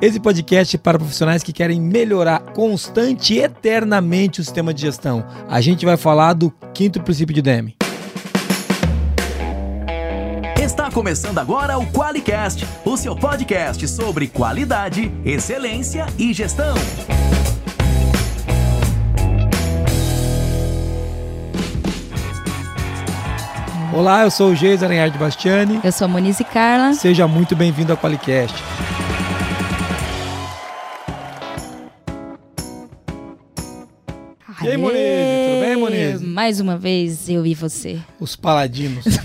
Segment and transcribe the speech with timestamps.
[0.00, 5.24] Esse podcast é para profissionais que querem melhorar constante e eternamente o sistema de gestão.
[5.48, 7.74] A gente vai falar do quinto princípio de Demi.
[10.60, 16.74] Está começando agora o QualiCast, o seu podcast sobre qualidade, excelência e gestão.
[23.94, 25.80] Olá, eu sou o Geis Aranhard Bastiani.
[25.82, 26.92] Eu sou a Monize Carla.
[26.92, 28.62] Seja muito bem-vindo ao QualiCast.
[34.66, 34.98] E aí, Monize?
[34.98, 36.24] Tudo bem, Monize?
[36.26, 38.00] Mais uma vez eu e você.
[38.18, 39.04] Os paladinos.
[39.04, 39.20] De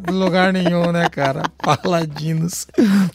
[0.10, 1.42] lugar nenhum, né, cara?
[1.58, 2.66] Paladinos.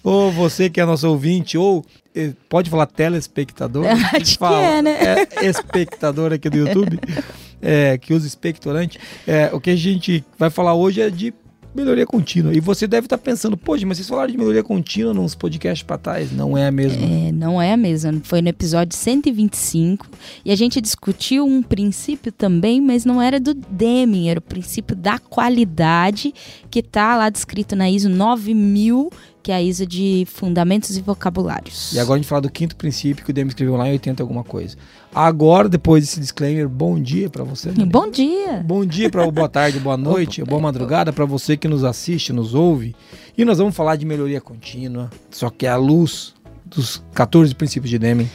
[0.04, 1.84] Ou você que é nosso ouvinte, ou
[2.16, 3.88] eh, pode falar telespectador?
[4.14, 4.62] Acho que Fala.
[4.62, 4.98] é, né?
[5.42, 7.00] É espectador aqui do YouTube,
[7.60, 9.00] é, que usa expectorante.
[9.26, 11.34] É, o que a gente vai falar hoje é de
[11.74, 12.54] melhoria contínua.
[12.54, 15.98] E você deve estar pensando, poxa, mas vocês falaram de melhoria contínua nos podcasts para
[15.98, 16.32] trás.
[16.32, 17.04] Não é a mesma.
[17.04, 18.14] É, não é a mesma.
[18.24, 20.08] Foi no episódio 125
[20.44, 24.96] e a gente discutiu um princípio também, mas não era do Deming, era o princípio
[24.96, 26.34] da qualidade
[26.70, 29.10] que tá lá descrito na ISO 9000,
[29.42, 31.94] que é a ISO de Fundamentos e Vocabulários.
[31.94, 34.22] E agora a gente fala do quinto princípio que o Demi escreveu lá em 80
[34.22, 34.78] alguma coisa.
[35.14, 37.72] Agora, depois desse disclaimer, bom dia para você.
[37.72, 37.90] Demi.
[37.90, 38.64] Bom dia!
[38.66, 42.54] Bom dia para boa tarde, boa noite, boa madrugada para você que nos assiste, nos
[42.54, 42.96] ouve.
[43.38, 46.34] E nós vamos falar de melhoria contínua, só que é à luz
[46.66, 48.30] dos 14 princípios de Deming.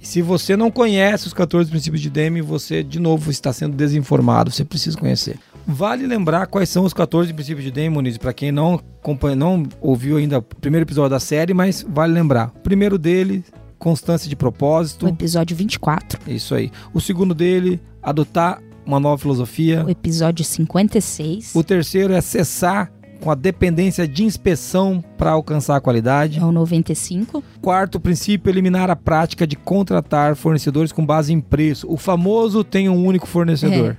[0.00, 3.76] E se você não conhece os 14 princípios de Deming, você de novo está sendo
[3.76, 5.38] desinformado, você precisa conhecer.
[5.66, 9.62] Vale lembrar quais são os 14 princípios de Deming, Muniz, para quem não acompanha, não
[9.80, 12.48] ouviu ainda o primeiro episódio da série, mas vale lembrar.
[12.56, 13.44] O primeiro dele,
[13.78, 15.06] constância de propósito.
[15.06, 16.18] O episódio 24.
[16.26, 16.70] Isso aí.
[16.92, 19.84] O segundo dele, adotar uma nova filosofia.
[19.84, 21.54] O episódio 56.
[21.54, 26.38] O terceiro é cessar com a dependência de inspeção para alcançar a qualidade.
[26.38, 27.44] É o 95.
[27.60, 31.86] Quarto princípio, eliminar a prática de contratar fornecedores com base em preço.
[31.90, 33.96] O famoso tem um único fornecedor.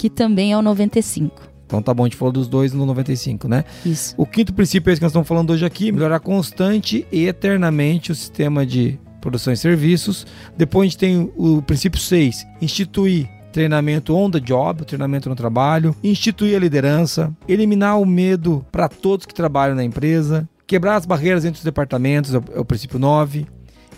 [0.00, 1.42] Que também é o 95.
[1.66, 3.64] Então tá bom, a gente falou dos dois no 95, né?
[3.84, 4.14] Isso.
[4.16, 8.10] O quinto princípio é esse que nós estamos falando hoje aqui, melhorar constante e eternamente
[8.10, 10.26] o sistema de produção e serviços.
[10.56, 15.94] Depois a gente tem o princípio 6, instituir treinamento on the job, treinamento no trabalho,
[16.02, 21.44] instituir a liderança, eliminar o medo para todos que trabalham na empresa, quebrar as barreiras
[21.44, 23.46] entre os departamentos, é o, é princípio 9,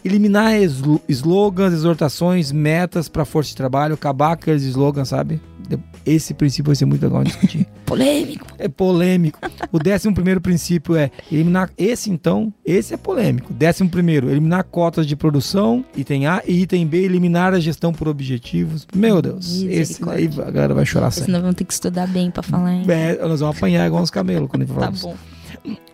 [0.04, 5.40] eliminar slo- slogans, exortações, metas para força de trabalho, acabar com aqueles slogans, sabe?
[6.04, 7.66] Esse princípio vai ser muito legal de discutir.
[7.86, 8.46] Polêmico.
[8.58, 9.38] É polêmico.
[9.70, 11.68] O décimo primeiro princípio é eliminar.
[11.76, 13.52] Esse, então, esse é polêmico.
[13.52, 15.84] Décimo primeiro, eliminar cotas de produção.
[15.96, 16.42] Item A.
[16.46, 18.86] E item B, eliminar a gestão por objetivos.
[18.94, 19.62] Meu Deus.
[19.64, 21.30] Esse aí a galera vai chorar sério.
[21.32, 22.84] nós vamos ter que estudar bem pra falar, hein?
[22.88, 25.08] É, nós vamos apanhar igual uns camelos quando a gente Tá falar disso.
[25.08, 25.16] bom.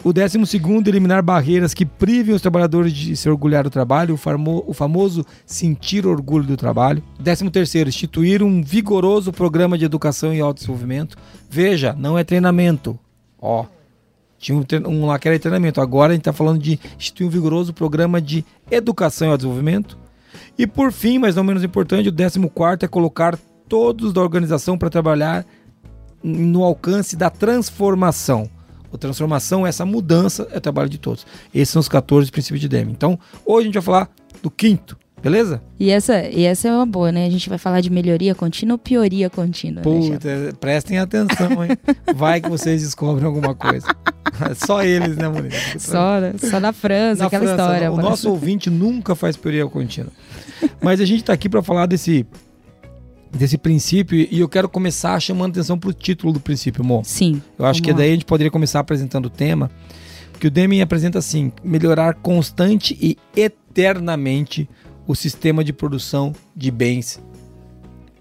[0.03, 4.17] O décimo segundo, eliminar barreiras que privem os trabalhadores de se orgulhar do trabalho, o,
[4.17, 7.03] famo- o famoso sentir orgulho do trabalho.
[7.21, 11.19] Décimo terceiro, instituir um vigoroso programa de educação e autodesenvolvimento.
[11.51, 12.99] Veja, não é treinamento.
[13.39, 13.67] Ó,
[14.39, 15.81] tinha um, um lá que era treinamento.
[15.81, 19.99] Agora a gente está falando de instituir um vigoroso programa de educação e autodesenvolvimento.
[20.57, 24.79] E por fim, mas não menos importante, o décimo quarto é colocar todos da organização
[24.79, 25.45] para trabalhar
[26.23, 28.49] no alcance da transformação.
[28.93, 31.27] A transformação, essa mudança, é trabalho de todos.
[31.55, 32.93] Esses são os 14 princípios de Deming.
[32.93, 34.11] Então, hoje a gente vai falar
[34.43, 35.63] do quinto, beleza?
[35.79, 37.27] E essa, e essa é uma boa, né?
[37.27, 39.83] A gente vai falar de melhoria contínua ou pioria contínua, né?
[39.83, 40.29] Puta,
[40.59, 41.77] prestem atenção, hein?
[42.15, 43.87] Vai que vocês descobrem alguma coisa.
[44.67, 45.81] Só eles, né, Monique?
[45.81, 46.35] Só, né?
[46.39, 47.91] só na França, Na aquela França, história.
[47.91, 48.11] O parece.
[48.11, 50.13] nosso ouvinte nunca faz pioria contínua.
[50.81, 52.25] Mas a gente tá aqui para falar desse,
[53.33, 57.03] desse princípio e eu quero começar chamando atenção pro título do princípio, Mo.
[57.05, 57.43] Sim.
[57.59, 57.99] Eu acho que lá.
[57.99, 59.71] daí a gente poderia começar apresentando o tema,
[60.39, 64.69] que o Deming apresenta assim: melhorar constante e eternamente
[65.07, 67.21] o sistema de produção de bens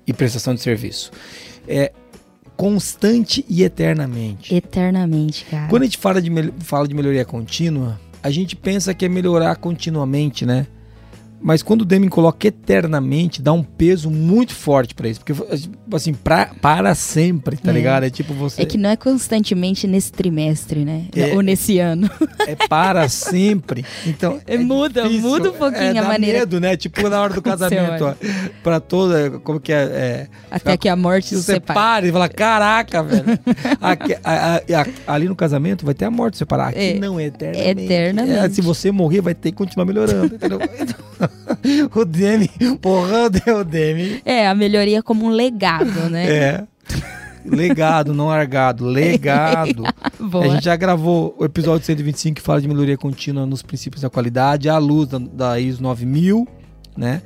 [0.06, 1.12] e prestação de serviço.
[1.68, 1.92] É
[2.56, 4.56] constante e eternamente.
[4.56, 5.68] Eternamente, cara.
[5.68, 9.56] Quando a gente fala de, fala de melhoria contínua, a gente pensa que é melhorar
[9.58, 10.66] continuamente, né?
[11.40, 15.22] Mas quando o Deming coloca eternamente, dá um peso muito forte pra isso.
[15.24, 15.34] Porque,
[15.94, 17.74] assim, pra, para sempre, tá É.
[17.74, 18.04] ligado?
[18.04, 18.64] É tipo você.
[18.64, 21.06] É que não é constantemente nesse trimestre, né?
[21.16, 21.34] É.
[21.36, 22.10] Ou nesse ano.
[22.48, 23.86] É para sempre.
[24.06, 24.40] Então.
[24.48, 26.40] É, muda, muda um pouquinho é, a dá maneira.
[26.40, 26.76] medo, né?
[26.78, 28.14] Tipo na hora do casamento, ó.
[28.64, 29.40] Pra toda.
[29.42, 29.78] Como que é?
[29.84, 31.78] é Até que a morte se separe.
[31.80, 33.24] para e fala, caraca, velho.
[33.82, 36.70] Aqui- a- a- a- ali no casamento vai ter a morte separar.
[36.70, 37.82] Aqui É, não, é eternamente.
[37.84, 38.38] eternamente.
[38.38, 40.36] É, se você morrer, vai ter que continuar melhorando.
[40.36, 40.60] Entendeu?
[41.96, 42.50] o Demi,
[42.82, 43.30] porra,
[43.60, 44.22] o Demi.
[44.26, 46.30] É, a melhoria como um legado, né?
[46.30, 46.64] É.
[47.46, 49.84] legado, não largado, legado.
[49.86, 54.10] A gente já gravou o episódio 125 que fala de melhoria contínua nos princípios da
[54.10, 56.48] qualidade, à luz da, da ISO 9000,
[56.96, 57.22] né?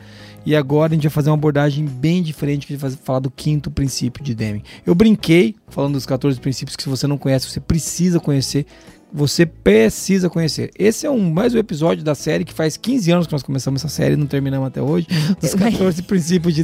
[0.46, 3.20] E agora a gente vai fazer uma abordagem bem diferente, que a gente vai falar
[3.20, 4.64] do quinto princípio de Deming.
[4.86, 8.66] Eu brinquei falando dos 14 princípios que se você não conhece, você precisa conhecer.
[9.14, 10.72] Você precisa conhecer.
[10.80, 13.82] Esse é um mais um episódio da série que faz 15 anos que nós começamos
[13.84, 15.06] essa série, não terminamos até hoje.
[15.42, 16.64] Os 14 princípios de.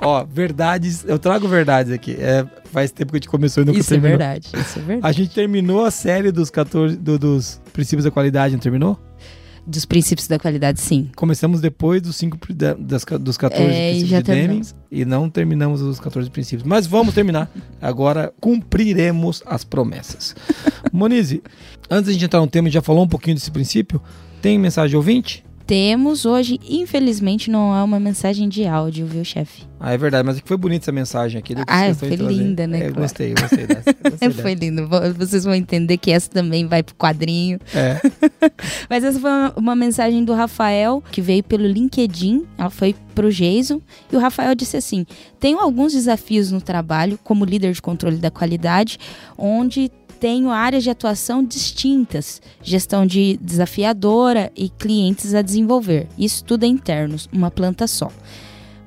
[0.00, 2.16] Ó, verdades, eu trago verdades aqui.
[2.18, 4.18] É, faz tempo que a gente começou e nunca Isso é terminou.
[4.18, 5.00] verdade, isso é verdade.
[5.06, 8.96] A gente terminou a série dos 14 do- dos princípios da qualidade, não terminou?
[9.66, 11.10] Dos princípios da qualidade, sim.
[11.14, 16.00] Começamos depois dos, cinco, das, dos 14 É, princípios de Deming e não terminamos os
[16.00, 16.66] 14 princípios.
[16.66, 17.50] Mas vamos terminar.
[17.80, 20.34] Agora cumpriremos as promessas.
[20.92, 21.42] Monize,
[21.90, 24.00] antes de a gente entrar no tema, já falou um pouquinho desse princípio.
[24.42, 25.44] Tem mensagem ouvinte?
[25.70, 29.62] Temos hoje, infelizmente, não é uma mensagem de áudio, viu, chefe?
[29.78, 31.54] Ah, é verdade, mas é que foi bonita essa mensagem aqui.
[31.54, 32.94] fiz Ah, foi linda, né, É, claro.
[33.02, 33.94] gostei, gostei dessa.
[34.10, 34.88] Gostei Foi lindo.
[34.88, 37.60] Vo- Vocês vão entender que essa também vai pro quadrinho.
[37.60, 37.78] dessa.
[37.78, 38.00] É.
[38.90, 42.46] Mas essa foi uma, uma mensagem do Rafael, que veio pelo LinkedIn.
[42.58, 43.80] Ela foi pro Jason.
[44.12, 45.06] E o Rafael disse assim:
[45.38, 48.98] Tenho alguns desafios no trabalho, como líder de controle da qualidade,
[49.38, 49.88] onde
[50.20, 56.06] tenho áreas de atuação distintas, gestão de desafiadora e clientes a desenvolver.
[56.18, 58.12] Isso tudo é internos, uma planta só.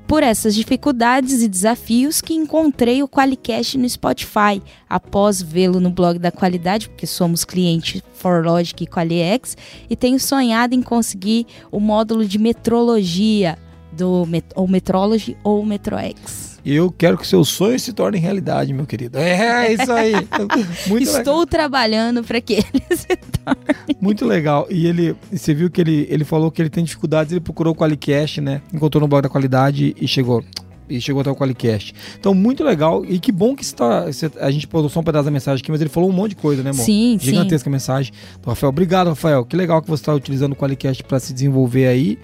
[0.05, 6.19] Por essas dificuldades e desafios que encontrei o Qualicast no Spotify, após vê-lo no blog
[6.19, 9.57] da qualidade, porque somos clientes ForLogic e Qualiex,
[9.89, 13.57] e tenho sonhado em conseguir o módulo de metrologia
[13.91, 16.52] do ou Metrology ou MetroX.
[16.65, 19.17] E eu quero que seus sonhos se tornem realidade, meu querido.
[19.17, 20.13] É, isso aí.
[20.87, 21.19] Muito legal.
[21.19, 23.05] Estou trabalhando para que eles
[23.99, 24.67] Muito legal.
[24.69, 27.75] E ele, você viu que ele, ele falou que ele tem dificuldades, ele procurou o
[27.75, 28.61] Qualicast, né?
[28.73, 30.43] Encontrou no blog da qualidade e chegou.
[30.89, 31.93] E chegou até o Qualicast.
[32.19, 33.05] Então, muito legal.
[33.05, 34.05] E que bom que está.
[34.39, 36.35] A gente postou só um pedaço da mensagem aqui, mas ele falou um monte de
[36.37, 36.83] coisa, né, amor?
[36.83, 37.25] Sim, sim.
[37.25, 38.11] Gigantesca mensagem
[38.41, 38.69] do Rafael.
[38.69, 39.45] Obrigado, Rafael.
[39.45, 42.19] Que legal que você está utilizando o Qualicast para se desenvolver aí.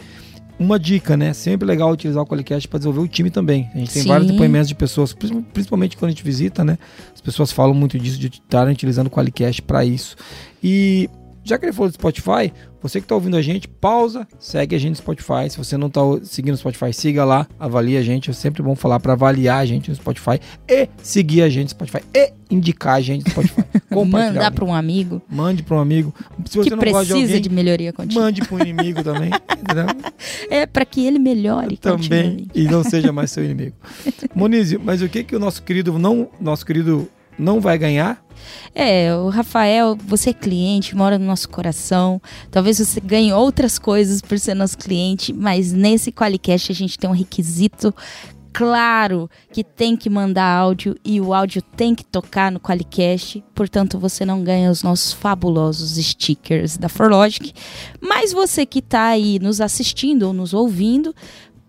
[0.60, 1.32] Uma dica, né?
[1.34, 3.70] Sempre legal utilizar o Qualicast para desenvolver o time também.
[3.74, 4.10] A gente tem Sim.
[4.10, 6.78] vários depoimentos de pessoas, princi- principalmente quando a gente visita, né?
[7.16, 10.18] As pessoas falam muito disso, de estarem utilizando o Qualicast para isso.
[10.62, 11.10] E
[11.44, 12.52] já que ele falou do Spotify,
[12.82, 15.50] você que está ouvindo a gente, pausa, segue a gente no Spotify.
[15.50, 18.30] Se você não está seguindo o Spotify, siga lá, avalie a gente.
[18.30, 21.70] É sempre bom falar para avaliar a gente no Spotify e seguir a gente no
[21.72, 23.64] Spotify e indicar a gente no Spotify.
[24.10, 26.14] Mandar para um amigo Mande para um amigo.
[26.46, 28.24] Se você que não gosta de precisa alguém, de melhoria contínua.
[28.24, 29.30] mande para um inimigo também.
[30.50, 33.76] É para que ele melhore também e não seja mais seu inimigo.
[34.34, 37.08] Monize, mas o que que o nosso querido não, nosso querido
[37.38, 38.24] não vai ganhar?
[38.74, 42.22] É, o Rafael, você é cliente, mora no nosso coração.
[42.52, 47.10] Talvez você ganhe outras coisas por ser nosso cliente, mas nesse Qualicast a gente tem
[47.10, 47.94] um requisito
[48.52, 53.44] claro que tem que mandar áudio e o áudio tem que tocar no Qualicast.
[53.54, 57.54] Portanto, você não ganha os nossos fabulosos stickers da ForLogic.
[58.02, 61.14] Mas você que está aí nos assistindo ou nos ouvindo,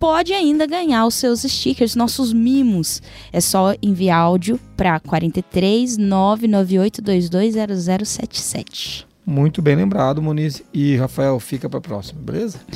[0.01, 3.01] pode ainda ganhar os seus stickers, nossos mimos.
[3.31, 9.07] É só enviar áudio para 43 998 220077.
[9.27, 10.65] Muito bem lembrado, Monize.
[10.73, 12.59] E Rafael, fica para próxima, beleza?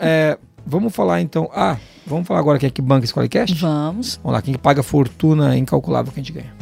[0.00, 1.50] É, vamos falar então.
[1.52, 3.54] Ah, vamos falar agora quem é que banca esse Qualicast?
[3.56, 4.18] Vamos.
[4.22, 6.54] Vamos lá, quem que paga a fortuna incalculável que a gente ganha.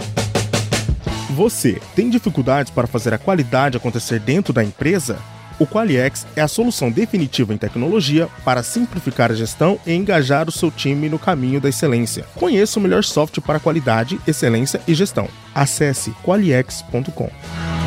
[1.36, 5.18] Você tem dificuldades para fazer a qualidade acontecer dentro da empresa?
[5.58, 10.52] O Qualiex é a solução definitiva em tecnologia para simplificar a gestão e engajar o
[10.52, 12.26] seu time no caminho da excelência.
[12.34, 15.28] Conheça o melhor software para qualidade, excelência e gestão.
[15.54, 17.81] Acesse qualiex.com.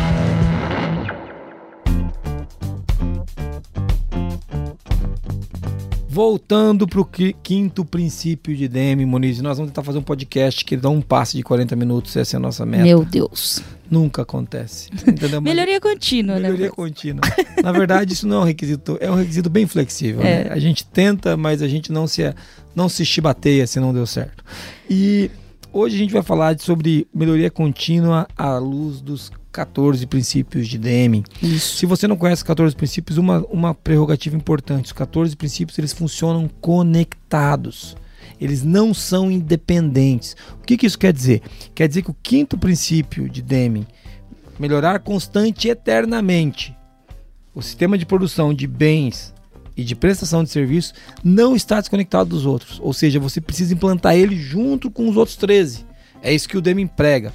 [6.16, 7.06] Voltando para o
[7.44, 11.36] quinto princípio de DM, Monize, nós vamos tentar fazer um podcast que dá um passe
[11.36, 12.86] de 40 minutos, essa é a nossa meta.
[12.86, 13.62] Meu Deus.
[13.92, 14.90] Nunca acontece.
[15.06, 15.42] Entendeu?
[15.42, 16.72] Melhoria contínua, Melhoria né?
[16.72, 17.22] contínua.
[17.62, 20.22] Na verdade, isso não é um requisito, é um requisito bem flexível.
[20.22, 20.46] É.
[20.46, 20.52] né?
[20.52, 22.34] A gente tenta, mas a gente não se,
[22.74, 24.42] não se chibateia se não deu certo.
[24.90, 25.30] E
[25.74, 31.24] hoje a gente vai falar sobre melhoria contínua à luz dos 14 princípios de Deming.
[31.42, 31.78] Isso.
[31.78, 34.88] Se você não conhece os 14 princípios, uma, uma prerrogativa importante.
[34.88, 37.96] Os 14 princípios, eles funcionam conectados.
[38.40, 40.36] Eles não são independentes.
[40.62, 41.42] O que, que isso quer dizer?
[41.74, 43.88] Quer dizer que o quinto princípio de Deming,
[44.60, 46.76] melhorar constante e eternamente,
[47.54, 49.34] o sistema de produção de bens
[49.78, 50.94] e de prestação de serviços
[51.24, 52.78] não está desconectado dos outros.
[52.84, 55.86] Ou seja, você precisa implantar ele junto com os outros 13.
[56.22, 57.34] É isso que o Deming prega.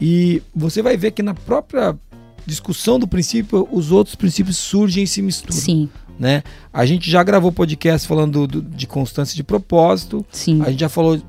[0.00, 1.96] E você vai ver que na própria
[2.46, 5.56] discussão do princípio, os outros princípios surgem e se misturam.
[5.58, 5.88] Sim,
[6.18, 6.42] Né?
[6.72, 10.60] A gente já gravou podcast falando do- de constância de propósito, sim.
[10.62, 11.20] a gente já falou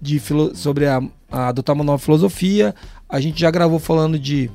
[0.00, 1.00] de filo- sobre a,
[1.30, 2.74] a adotar uma nova filosofia.
[3.08, 4.50] A gente já gravou falando de.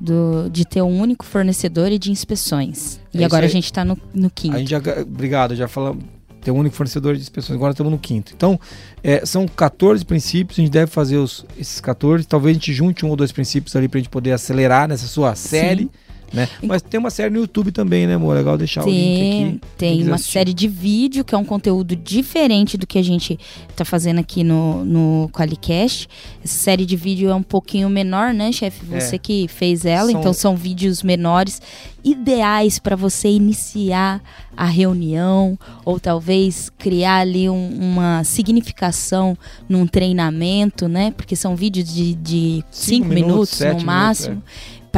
[0.00, 2.98] Do, de ter um único fornecedor e de inspeções.
[3.12, 4.56] É E isso agora a gente tá no, no quinto.
[4.56, 4.78] A gente já.
[5.02, 6.04] Obrigado, já falamos.
[6.40, 8.32] Tem um único fornecedor de inspeções, agora estamos no quinto.
[8.34, 8.58] Então,
[9.02, 12.26] é, são 14 princípios, a gente deve fazer os, esses 14.
[12.26, 15.34] Talvez a gente junte um ou dois princípios ali pra gente poder acelerar nessa sua
[15.34, 15.90] série.
[16.32, 16.46] Né?
[16.62, 18.36] Mas tem uma série no YouTube também, né, amor?
[18.36, 19.60] Legal deixar o link Tem, aqui.
[19.78, 20.32] tem uma assistir.
[20.32, 23.38] série de vídeo que é um conteúdo diferente do que a gente
[23.74, 26.06] tá fazendo aqui no, no Qualicast.
[26.44, 28.82] Essa série de vídeo é um pouquinho menor, né, chefe?
[28.92, 29.00] É.
[29.00, 31.62] Você que fez ela, São- então são vídeos menores,
[32.04, 34.22] ideais para você iniciar
[34.56, 39.36] a reunião ou talvez criar ali um- uma significação
[39.68, 41.10] num treinamento, né?
[41.16, 44.42] Porque são vídeos de, de Cinco cinco, minutos, minutos, no minutos, máximo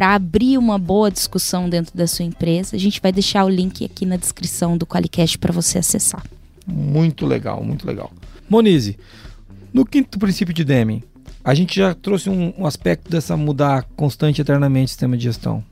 [0.01, 2.75] para abrir uma boa discussão dentro da sua empresa.
[2.75, 6.25] A gente vai deixar o link aqui na descrição do Qualicast para você acessar.
[6.67, 8.11] Muito legal, muito legal.
[8.49, 8.97] Monize,
[9.75, 11.03] no quinto princípio de Deming,
[11.45, 15.63] a gente já trouxe um, um aspecto dessa mudar constante eternamente o sistema de gestão.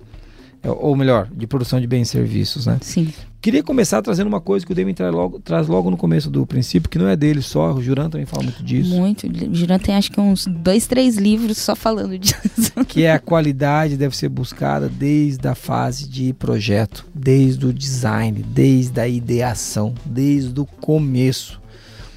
[0.62, 2.79] É, Ou melhor, de produção de bens e serviços, né?
[2.81, 3.12] Sim.
[3.41, 6.45] Queria começar trazendo uma coisa que o Deming traz logo, traz logo no começo do
[6.45, 9.29] princípio, que não é dele só, o Juran também fala muito disso, Muito.
[9.29, 12.73] O Juran tem acho que uns dois, três livros só falando disso.
[12.88, 18.43] que é a qualidade deve ser buscada desde a fase de projeto, desde o design,
[18.43, 21.61] desde a ideação, desde o começo.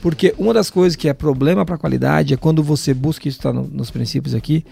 [0.02, 3.38] Porque uma das coisas que é problema para a qualidade é quando você busca, isso
[3.38, 4.66] está nos princípios aqui,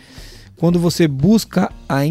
[0.56, 2.06] quando você busca a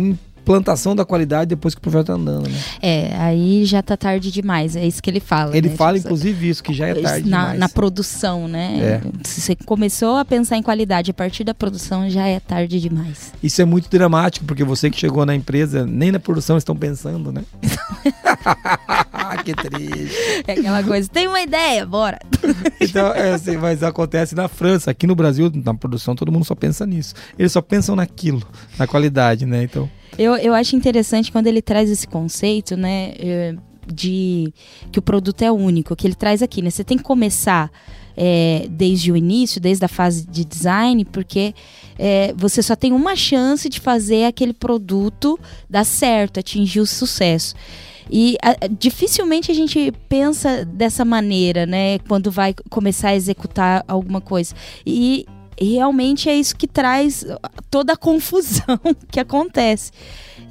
[0.49, 2.49] implantação da qualidade depois que o projeto está andando.
[2.49, 2.59] Né?
[2.81, 4.75] É, aí já tá tarde demais.
[4.75, 5.55] É isso que ele fala.
[5.57, 5.77] Ele né?
[5.77, 7.61] fala, Tipo, inclusive, isso, que já é tarde na, demais.
[7.61, 8.79] na produção, né?
[8.81, 9.01] É.
[9.25, 13.33] Se você começou a pensar em qualidade a partir da produção, já é tarde demais.
[13.43, 17.31] Isso é muito dramático, porque você que chegou na empresa, nem na produção estão pensando,
[17.31, 17.43] né?
[19.45, 20.45] que triste.
[20.47, 22.19] É aquela coisa, tem uma ideia, bora.
[22.81, 24.91] Então, é assim, mas acontece na França.
[24.91, 27.13] Aqui no Brasil, na produção, todo mundo só pensa nisso.
[27.39, 28.43] Eles só pensam naquilo,
[28.79, 29.65] na qualidade, né?
[29.65, 33.13] Então, Eu, eu acho interessante quando ele traz esse conceito, né?
[33.19, 33.55] eh,
[33.87, 34.53] De
[34.93, 36.69] que o produto é único, que ele traz aqui, né?
[36.71, 37.71] Você tem que começar
[38.17, 41.55] eh, desde o início, desde a fase de design, porque
[41.99, 45.39] eh, você só tem uma chance de fazer aquele produto
[45.71, 47.55] dar certo, atingir o sucesso.
[48.11, 51.99] E a- dificilmente a gente pensa dessa maneira, né?
[52.09, 54.55] Quando vai começar a executar alguma coisa.
[54.85, 55.25] E
[55.61, 57.25] realmente é isso que traz
[57.71, 58.79] toda a confusão
[59.11, 59.93] que acontece.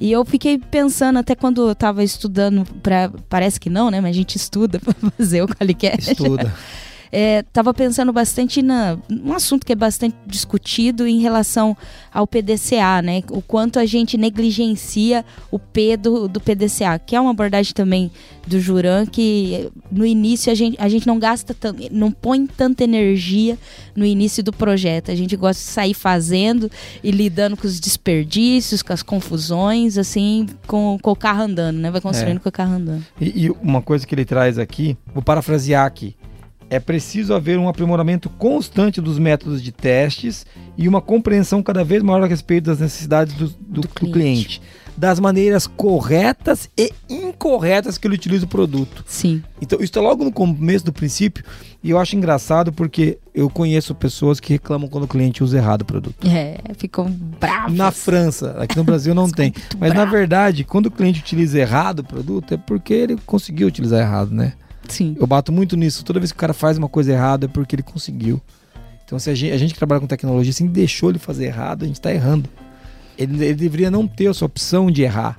[0.00, 4.00] E eu fiquei pensando, até quando eu tava estudando, pra, parece que não, né?
[4.00, 6.12] Mas a gente estuda pra fazer o Qualicast.
[6.12, 6.54] estuda.
[7.10, 11.76] É, tava pensando bastante na um assunto que é bastante discutido em relação
[12.12, 13.22] ao PDCA, né?
[13.30, 18.10] O quanto a gente negligencia o P do, do PDCA, que é uma abordagem também
[18.46, 22.84] do Juran que no início a gente, a gente não gasta tanto, não põe tanta
[22.84, 23.58] energia
[23.94, 25.10] no início do projeto.
[25.10, 26.70] A gente gosta de sair fazendo
[27.02, 31.90] e lidando com os desperdícios, com as confusões, assim, com, com o carro andando, né?
[31.90, 32.40] Vai construindo É.
[32.40, 33.04] com o carro andando.
[33.20, 36.14] E, e uma coisa que ele traz aqui, vou parafrasear aqui.
[36.70, 40.44] É preciso haver um aprimoramento constante dos métodos de testes
[40.76, 44.12] e uma compreensão cada vez maior a respeito das necessidades do, do- Do do cliente.
[44.12, 44.62] cliente,
[44.96, 49.02] das maneiras corretas e incorretas que ele utiliza o produto.
[49.06, 49.42] Sim.
[49.62, 51.42] Então, isso está logo no começo do princípio
[51.82, 55.82] e eu acho engraçado porque eu conheço pessoas que reclamam quando o cliente usa errado
[55.82, 56.26] o produto.
[56.28, 57.74] É, ficam bravos.
[57.78, 59.54] Na França, aqui no Brasil não tem.
[59.78, 64.00] Mas na verdade, quando o cliente utiliza errado o produto, é porque ele conseguiu utilizar
[64.00, 64.52] errado, né?
[64.88, 65.16] Sim.
[65.18, 66.04] Eu bato muito nisso.
[66.04, 68.40] Toda vez que o cara faz uma coisa errada é porque ele conseguiu.
[69.04, 71.84] Então, se a gente, a gente que trabalha com tecnologia, se deixou ele fazer errado,
[71.84, 72.48] a gente está errando.
[73.16, 75.36] Ele, ele deveria não ter essa opção de errar.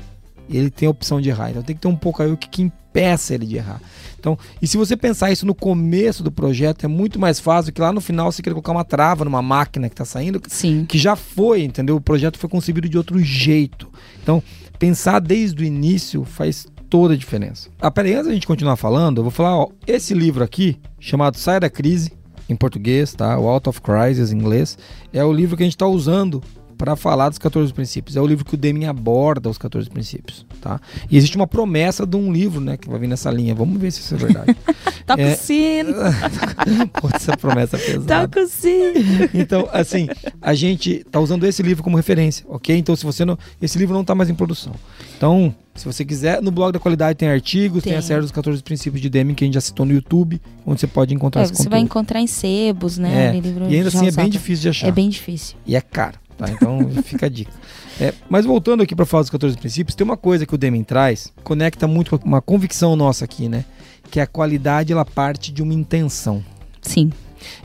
[0.49, 1.51] Ele tem a opção de errar.
[1.51, 3.79] Então tem que ter um pouco aí o que, que impeça ele de errar.
[4.19, 7.79] Então, e se você pensar isso no começo do projeto, é muito mais fácil que
[7.79, 10.85] lá no final você queira colocar uma trava numa máquina que está saindo, Sim.
[10.85, 11.95] que já foi, entendeu?
[11.95, 13.87] O projeto foi concebido de outro jeito.
[14.21, 14.43] Então,
[14.77, 17.69] pensar desde o início faz toda a diferença.
[17.79, 21.37] Ah, peraí, antes da gente continuar falando, eu vou falar, ó, esse livro aqui, chamado
[21.37, 22.11] Sai da Crise,
[22.49, 23.37] em português, tá?
[23.37, 24.77] O Out of Crisis, em inglês,
[25.13, 26.41] é o livro que a gente está usando
[26.79, 28.15] para falar dos 14 princípios.
[28.15, 30.79] É o livro que o Deming aborda os 14 princípios, tá?
[31.11, 33.53] E existe uma promessa de um livro, né, que vai vir nessa linha.
[33.53, 34.55] Vamos ver se isso é verdade.
[35.05, 35.35] Toca É.
[37.01, 38.47] Pô, essa promessa é pesada.
[38.47, 39.29] sino.
[39.33, 40.07] Então, assim,
[40.41, 42.77] a gente tá usando esse livro como referência, ok?
[42.77, 43.37] Então, se você não.
[43.61, 44.73] Esse livro não tá mais em produção.
[45.17, 47.99] Então, se você quiser, no blog da qualidade tem artigos, tem, Tem.
[47.99, 50.79] a série dos 14 princípios de Deming que a gente já citou no YouTube, onde
[50.79, 51.85] você pode encontrar É, esse você vai conteúdo.
[51.85, 53.33] encontrar em sebos, né?
[53.35, 54.87] É, E ainda assim é bem difícil de achar.
[54.87, 55.57] É bem difícil.
[55.65, 56.49] E é caro, tá?
[56.49, 57.51] Então fica a dica.
[57.99, 60.85] É, mas voltando aqui para falar dos 14 princípios, tem uma coisa que o Deming
[60.85, 63.65] traz, conecta muito com uma convicção nossa aqui, né?
[64.09, 66.43] Que a qualidade ela parte de uma intenção.
[66.81, 67.11] Sim.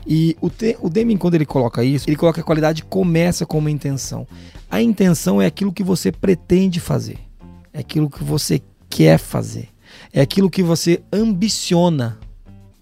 [0.05, 3.45] E o, te, o Deming, quando ele coloca isso, ele coloca que a qualidade começa
[3.45, 4.27] com uma intenção.
[4.69, 7.17] A intenção é aquilo que você pretende fazer,
[7.73, 9.69] é aquilo que você quer fazer,
[10.11, 12.19] é aquilo que você ambiciona.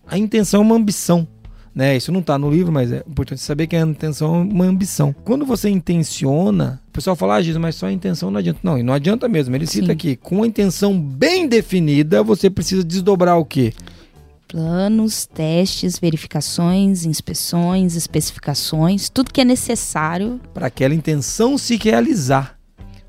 [0.08, 1.28] A intenção é uma ambição.
[1.76, 1.98] Né?
[1.98, 5.14] Isso não está no livro, mas é importante saber que a intenção é uma ambição.
[5.24, 8.60] Quando você intenciona, o pessoal fala, ah, Giz, mas só a intenção não adianta.
[8.62, 9.56] Não, e não adianta mesmo.
[9.56, 9.92] Ele cita Sim.
[9.92, 13.74] aqui, com a intenção bem definida, você precisa desdobrar o quê?
[14.48, 22.56] Planos, testes, verificações, inspeções, especificações, tudo que é necessário para aquela intenção se realizar.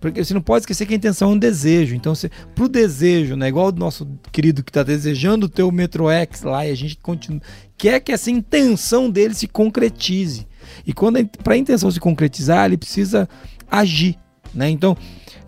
[0.05, 1.95] Porque você não pode esquecer que a intenção é um desejo.
[1.95, 3.49] Então, você, pro desejo, né?
[3.49, 6.99] Igual o nosso querido que está desejando ter o Metro X lá e a gente
[6.99, 7.41] continua,
[7.79, 10.47] quer que essa intenção dele se concretize.
[10.87, 13.27] E quando para a intenção se concretizar, ele precisa
[13.71, 14.19] agir,
[14.55, 14.69] né?
[14.69, 14.95] Então,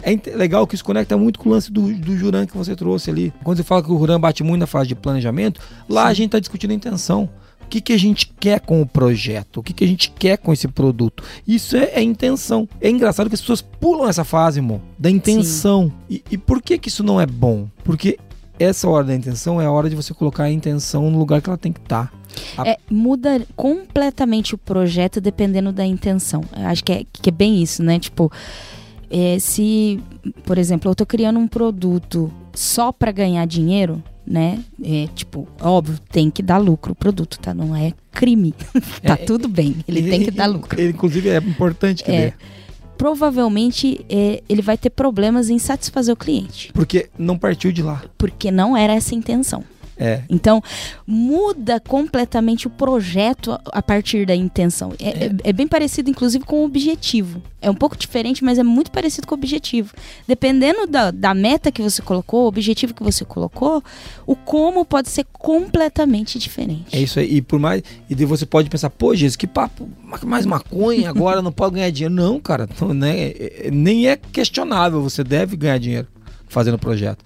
[0.02, 3.10] é legal que isso conecta muito com o lance do, do Juran que você trouxe
[3.10, 3.34] ali.
[3.44, 6.08] Quando você fala que o Juran bate muito na fase de planejamento, lá Sim.
[6.08, 7.28] a gente está discutindo a intenção.
[7.66, 9.58] O que, que a gente quer com o projeto?
[9.58, 11.22] O que, que a gente quer com esse produto?
[11.44, 12.68] Isso é, é intenção.
[12.80, 15.92] É engraçado que as pessoas pulam essa fase, irmão, da intenção.
[16.08, 17.68] E, e, por que, que isso não é bom?
[17.82, 18.20] Porque
[18.56, 21.50] essa hora da intenção é a hora de você colocar a intenção no lugar que
[21.50, 22.06] ela tem que estar.
[22.54, 22.62] Tá.
[22.62, 22.68] A...
[22.68, 26.42] É, muda completamente o projeto dependendo da intenção.
[26.56, 27.98] Eu acho que é, que é bem isso, né?
[27.98, 28.30] Tipo,
[29.10, 30.00] é, se,
[30.44, 34.58] por exemplo, eu estou criando um produto só para ganhar dinheiro, né?
[34.82, 37.54] É, tipo, óbvio, tem que dar lucro o produto, tá?
[37.54, 38.54] Não é crime.
[39.02, 40.80] tá é, tudo bem, ele, ele, tem que dar lucro.
[40.80, 42.34] Ele, inclusive, é importante que é,
[42.96, 46.72] Provavelmente é, ele vai ter problemas em satisfazer o cliente.
[46.72, 48.02] Porque não partiu de lá.
[48.16, 49.62] Porque não era essa a intenção.
[49.98, 50.22] É.
[50.28, 50.62] Então,
[51.06, 54.92] muda completamente o projeto a partir da intenção.
[55.00, 55.30] É, é.
[55.44, 57.42] é, bem parecido, inclusive, com o objetivo.
[57.62, 59.94] É um pouco diferente, mas é muito parecido com o objetivo.
[60.28, 63.82] Dependendo da, da meta que você colocou, o objetivo que você colocou,
[64.26, 66.94] o como pode ser completamente diferente.
[66.94, 67.36] É isso aí.
[67.36, 67.82] E por mais.
[68.08, 69.88] E você pode pensar, pô, Jesus, que papo,
[70.24, 72.14] mais maconha, agora não pode ganhar dinheiro.
[72.14, 73.32] Não, cara, não, né,
[73.72, 75.02] nem é questionável.
[75.02, 76.06] Você deve ganhar dinheiro
[76.48, 77.24] fazendo o projeto.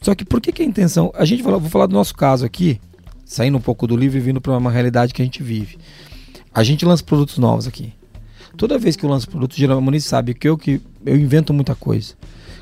[0.00, 1.12] Só que por que, que a intenção.
[1.14, 2.80] A gente vou falar do nosso caso aqui,
[3.24, 5.78] saindo um pouco do livro e vindo para uma realidade que a gente vive.
[6.54, 7.92] A gente lança produtos novos aqui.
[8.56, 11.52] Toda vez que eu lanço produto, geralmente a Moniz sabe que eu que eu invento
[11.52, 12.14] muita coisa.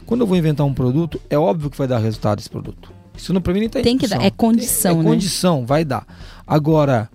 [0.05, 2.93] Quando eu vou inventar um produto, é óbvio que vai dar resultado esse produto.
[3.17, 5.11] Isso não para mim nem tá Tem que dar, é condição, é, é né?
[5.11, 6.07] condição, vai dar.
[6.47, 7.09] Agora,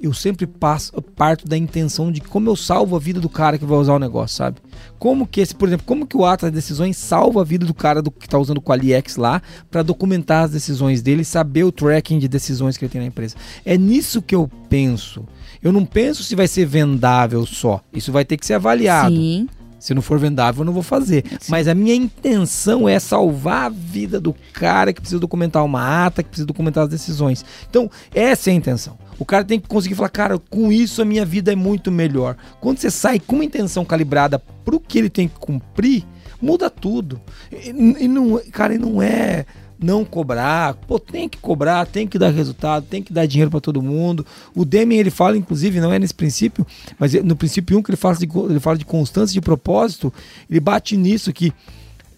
[0.00, 3.64] eu sempre passo, parto da intenção de como eu salvo a vida do cara que
[3.64, 4.58] vai usar o negócio, sabe?
[4.98, 7.74] Como que esse, por exemplo, como que o ato das decisões salva a vida do
[7.74, 11.72] cara do, que está usando o Qualiex lá para documentar as decisões dele, saber o
[11.72, 13.36] tracking de decisões que ele tem na empresa.
[13.64, 15.24] É nisso que eu penso.
[15.62, 17.82] Eu não penso se vai ser vendável só.
[17.92, 19.14] Isso vai ter que ser avaliado.
[19.14, 19.48] Sim.
[19.78, 21.24] Se não for vendável, eu não vou fazer.
[21.40, 21.50] Sim.
[21.50, 26.22] Mas a minha intenção é salvar a vida do cara que precisa documentar uma ata,
[26.22, 27.44] que precisa documentar as decisões.
[27.68, 28.98] Então, essa é a intenção.
[29.18, 32.36] O cara tem que conseguir falar, cara, com isso a minha vida é muito melhor.
[32.60, 36.04] Quando você sai com uma intenção calibrada pro que ele tem que cumprir,
[36.40, 37.20] muda tudo.
[37.50, 39.44] E, e não, cara, e não é
[39.78, 40.74] não cobrar.
[40.74, 44.26] Pô, tem que cobrar, tem que dar resultado, tem que dar dinheiro para todo mundo.
[44.54, 46.66] O Deming ele fala, inclusive, não é nesse princípio,
[46.98, 50.12] mas no princípio 1 que ele fala de, ele fala de constância de propósito,
[50.50, 51.52] ele bate nisso que,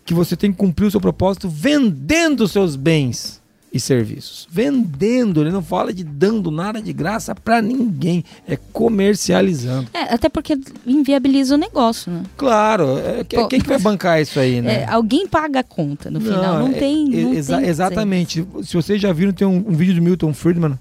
[0.05, 3.40] que você tem que cumprir o seu propósito vendendo os seus bens
[3.73, 4.49] e serviços.
[4.51, 9.89] Vendendo, ele não fala de dando nada de graça para ninguém, é comercializando.
[9.95, 12.23] É, até porque inviabiliza o negócio, né?
[12.37, 14.83] Claro, é, Pô, quem que vai bancar isso aí, né?
[14.83, 18.47] É, alguém paga a conta no final, não, é, tem, não exa tem Exatamente.
[18.63, 20.79] Se vocês já viram, tem um, um, vídeo do Milton Friedman,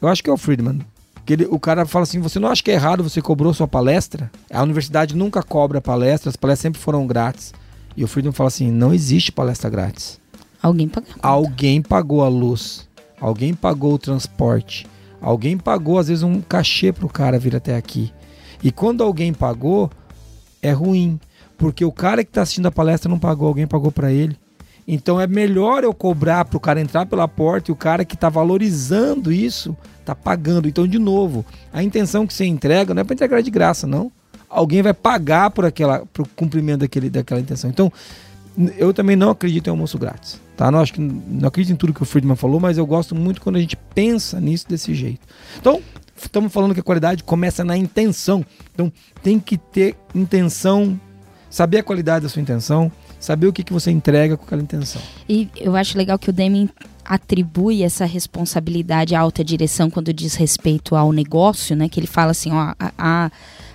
[0.00, 0.80] eu acho que é o Friedman,
[1.26, 3.66] que ele, o cara fala assim, você não acha que é errado você cobrou sua
[3.66, 4.30] palestra?
[4.52, 7.52] A universidade nunca cobra palestras, as palestras sempre foram grátis.
[7.96, 10.19] E o Friedman fala assim, não existe palestra grátis.
[10.62, 11.14] Alguém pagou.
[11.22, 12.88] Alguém pagou a luz.
[13.20, 14.86] Alguém pagou o transporte.
[15.20, 18.12] Alguém pagou, às vezes, um cachê para o cara vir até aqui.
[18.62, 19.90] E quando alguém pagou,
[20.62, 21.18] é ruim.
[21.56, 24.36] Porque o cara que está assistindo a palestra não pagou, alguém pagou para ele.
[24.88, 28.14] Então é melhor eu cobrar para o cara entrar pela porta e o cara que
[28.14, 30.66] está valorizando isso está pagando.
[30.66, 34.10] Então, de novo, a intenção que você entrega não é para entregar de graça, não.
[34.48, 37.70] Alguém vai pagar por aquela, por cumprimento daquele, daquela intenção.
[37.70, 37.92] Então,
[38.76, 40.40] eu também não acredito em almoço grátis.
[40.60, 40.70] Tá?
[40.70, 43.40] Não, acho que, não acredito em tudo que o Friedman falou, mas eu gosto muito
[43.40, 45.26] quando a gente pensa nisso desse jeito.
[45.58, 45.80] Então,
[46.14, 48.44] estamos falando que a qualidade começa na intenção.
[48.74, 48.92] Então,
[49.22, 51.00] tem que ter intenção,
[51.48, 55.00] saber a qualidade da sua intenção, saber o que, que você entrega com aquela intenção.
[55.26, 56.68] E eu acho legal que o Deming
[57.06, 61.88] atribui essa responsabilidade à alta direção quando diz respeito ao negócio, né?
[61.88, 63.30] Que ele fala assim, ó, a, a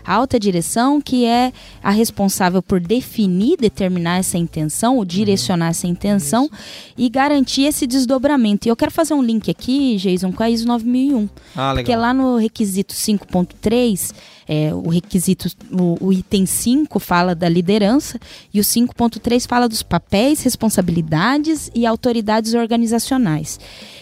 [0.06, 1.52] A alta direção que é
[1.84, 6.50] a responsável por definir, determinar essa intenção, ou direcionar essa intenção
[6.98, 8.68] e garantir esse desdobramento.
[8.68, 11.30] E eu quero fazer um link aqui, Jason, com a ISO 9001.
[11.56, 11.76] Ah, legal.
[11.76, 14.14] Porque lá no requisito 5.3,
[14.48, 18.20] é, o requisito, o, o item 5 fala da liderança
[18.54, 23.60] e o 5.3 fala dos papéis, responsabilidades e autoridades organizacionais.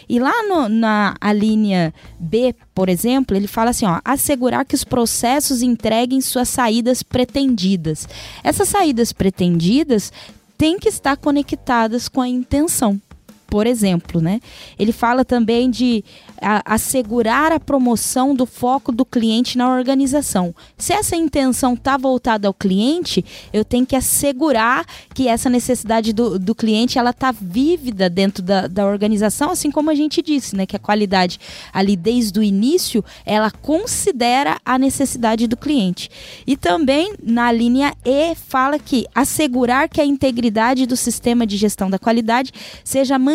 [0.08, 4.76] E lá no- na a linha B, por exemplo, ele fala assim: ó, assegurar que
[4.76, 8.08] os processos entreguem suas saídas pretendidas.
[8.44, 10.12] Essas saídas pretendidas
[10.58, 13.00] têm que estar conectadas com a intenção.
[13.48, 14.40] Por exemplo, né?
[14.80, 16.04] Ele fala também de
[16.42, 20.56] a- assegurar a promoção do foco do cliente na organização.
[20.78, 26.40] Se essa intenção está voltada ao cliente, eu tenho que assegurar que essa necessidade do,
[26.40, 30.66] do cliente ela está vívida dentro da, da organização, assim como a gente disse, né?
[30.66, 31.40] Que a qualidade
[31.72, 36.10] ali desde o início ela considera a necessidade do cliente.
[36.48, 41.90] E também na linha E fala que assegurar que a integridade do sistema de gestão
[41.90, 42.52] da qualidade
[42.84, 43.33] seja mantida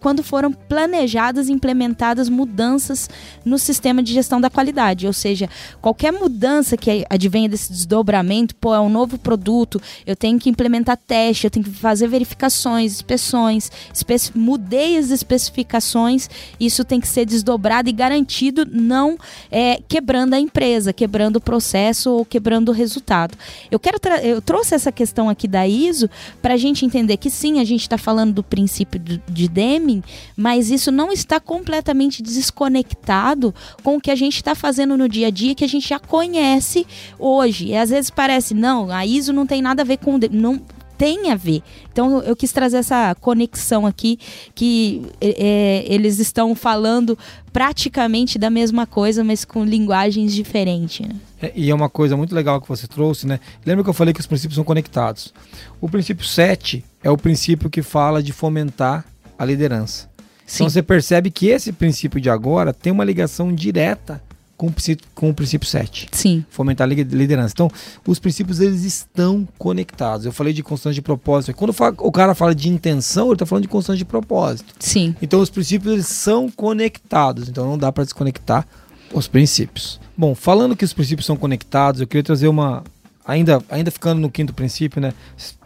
[0.00, 3.08] quando foram planejadas e implementadas mudanças
[3.44, 5.06] no sistema de gestão da qualidade.
[5.06, 5.48] Ou seja,
[5.80, 10.96] qualquer mudança que advenha desse desdobramento, pô, é um novo produto, eu tenho que implementar
[10.96, 17.24] teste, eu tenho que fazer verificações, inspeções, especi- mudei as especificações, isso tem que ser
[17.24, 19.16] desdobrado e garantido, não
[19.50, 23.36] é, quebrando a empresa, quebrando o processo ou quebrando o resultado.
[23.70, 26.08] Eu quero eu trouxe essa questão aqui da ISO
[26.40, 30.02] para a gente entender que sim, a gente está falando do princípio do- de Deming,
[30.36, 35.28] mas isso não está completamente desconectado com o que a gente está fazendo no dia
[35.28, 36.86] a dia, que a gente já conhece
[37.18, 37.68] hoje.
[37.68, 40.18] E às vezes parece, não, a ISO não tem nada a ver com.
[40.30, 40.60] Não
[41.02, 41.62] tem a ver.
[41.92, 44.20] Então eu quis trazer essa conexão aqui
[44.54, 47.18] que é, eles estão falando
[47.52, 51.06] praticamente da mesma coisa, mas com linguagens diferentes.
[51.08, 51.16] Né?
[51.42, 53.40] É, e é uma coisa muito legal que você trouxe, né?
[53.66, 55.34] Lembra que eu falei que os princípios são conectados?
[55.80, 59.04] O princípio 7 é o princípio que fala de fomentar
[59.42, 60.08] a liderança.
[60.54, 64.22] Então você percebe que esse princípio de agora tem uma ligação direta
[64.56, 66.08] com o princípio, com o princípio 7.
[66.12, 66.44] Sim.
[66.50, 67.52] Fomentar a li- liderança.
[67.52, 67.68] Então,
[68.06, 70.24] os princípios eles estão conectados.
[70.24, 71.52] Eu falei de constante de propósito.
[71.56, 74.72] Quando o cara fala de intenção, ele está falando de constante de propósito.
[74.78, 75.16] Sim.
[75.20, 78.66] Então os princípios eles são conectados, então não dá para desconectar
[79.12, 79.98] os princípios.
[80.16, 82.84] Bom, falando que os princípios são conectados, eu queria trazer uma
[83.26, 85.12] ainda ainda ficando no quinto princípio, né?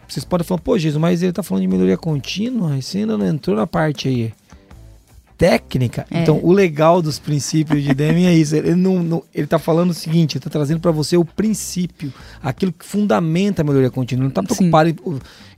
[0.07, 3.17] Vocês podem falar, pô, Jesus, mas ele tá falando de melhoria contínua, e você ainda
[3.17, 4.33] não entrou na parte aí
[5.37, 6.07] técnica.
[6.09, 6.21] É.
[6.23, 8.55] Então, o legal dos princípios de Deming é isso.
[8.55, 12.11] Ele não, não- ele tá falando o seguinte, ele tá trazendo para você o princípio,
[12.41, 14.21] aquilo que fundamenta a melhoria contínua.
[14.23, 14.47] Ele não tá Sim.
[14.71, 14.95] preocupado em,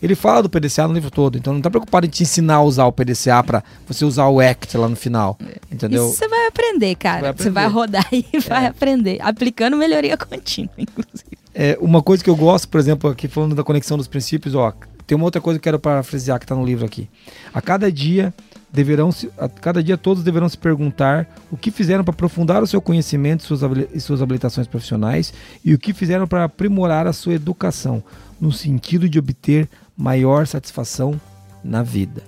[0.01, 2.61] ele fala do PDCA no livro todo, então não tá preocupado em te ensinar a
[2.61, 5.37] usar o PDCA para você usar o ACT lá no final,
[5.71, 6.07] entendeu?
[6.07, 7.21] Isso você vai aprender, cara.
[7.21, 8.67] Vai Você vai rodar e vai É.
[8.67, 9.17] aprender.
[9.21, 11.38] Aplicando melhoria contínua, inclusive.
[11.61, 14.73] É, uma coisa que eu gosto, por exemplo, aqui falando da conexão dos princípios, ó,
[15.05, 17.09] tem uma outra coisa que eu quero parafrasear que está no livro aqui.
[17.53, 18.33] A cada dia
[18.71, 22.67] deverão se, a cada dia todos deverão se perguntar o que fizeram para aprofundar o
[22.67, 23.59] seu conhecimento suas,
[23.93, 25.33] e suas habilitações profissionais
[25.65, 28.01] e o que fizeram para aprimorar a sua educação,
[28.39, 29.67] no sentido de obter
[29.97, 31.19] maior satisfação
[31.61, 32.23] na vida.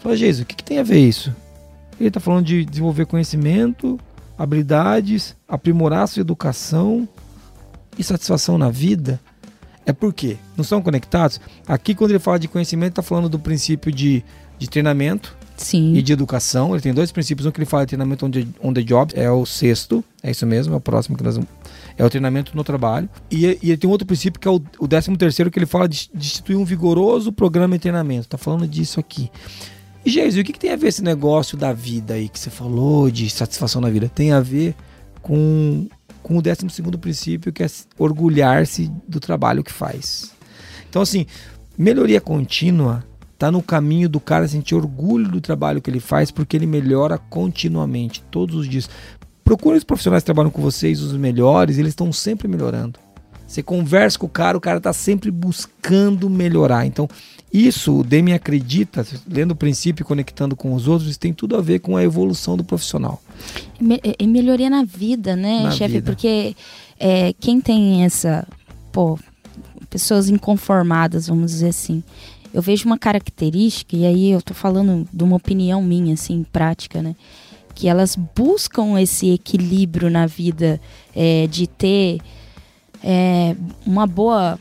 [0.00, 1.36] Fala, Jesus, o que, que tem a ver isso?
[2.00, 4.00] Ele está falando de desenvolver conhecimento,
[4.38, 7.06] habilidades, aprimorar a sua educação
[7.98, 9.20] e satisfação na vida.
[9.86, 10.36] É por quê?
[10.56, 11.40] Não são conectados?
[11.66, 14.24] Aqui, quando ele fala de conhecimento, está falando do princípio de,
[14.58, 15.94] de treinamento Sim.
[15.94, 16.72] e de educação.
[16.72, 17.46] Ele tem dois princípios.
[17.46, 20.30] Um que ele fala de treinamento on the, on the job, é o sexto, é
[20.30, 21.50] isso mesmo, é o próximo que nós vamos.
[21.98, 23.08] É o treinamento no trabalho.
[23.30, 25.88] E, e ele tem outro princípio que é o, o décimo terceiro, que ele fala
[25.88, 28.28] de, de instituir um vigoroso programa de treinamento.
[28.28, 29.30] Tá falando disso aqui.
[30.04, 32.50] E, Jesus, o que, que tem a ver esse negócio da vida aí que você
[32.50, 34.10] falou, de satisfação na vida?
[34.12, 34.74] Tem a ver
[35.22, 35.86] com,
[36.24, 37.66] com o décimo segundo princípio, que é
[37.98, 40.32] orgulhar-se do trabalho que faz.
[40.88, 41.26] Então, assim,
[41.76, 43.04] melhoria contínua
[43.38, 47.18] tá no caminho do cara sentir orgulho do trabalho que ele faz, porque ele melhora
[47.18, 48.88] continuamente, todos os dias.
[49.44, 52.98] Procure os profissionais que trabalham com vocês, os melhores, eles estão sempre melhorando.
[53.46, 56.86] Você conversa com o cara, o cara está sempre buscando melhorar.
[56.86, 57.06] Então,
[57.52, 61.54] isso o Demi acredita, lendo o princípio e conectando com os outros, isso tem tudo
[61.54, 63.20] a ver com a evolução do profissional.
[63.80, 65.94] Me- E melhoria na vida, né, Na chefe?
[65.94, 66.10] vida.
[66.12, 66.54] Porque
[66.98, 68.46] é, quem tem essa.
[68.92, 69.18] Pô,
[69.90, 72.02] pessoas inconformadas, vamos dizer assim.
[72.52, 77.02] Eu vejo uma característica, e aí eu tô falando de uma opinião minha, assim, prática,
[77.02, 77.16] né?
[77.74, 80.80] Que elas buscam esse equilíbrio na vida
[81.14, 82.20] é, de ter
[83.02, 84.58] é, uma boa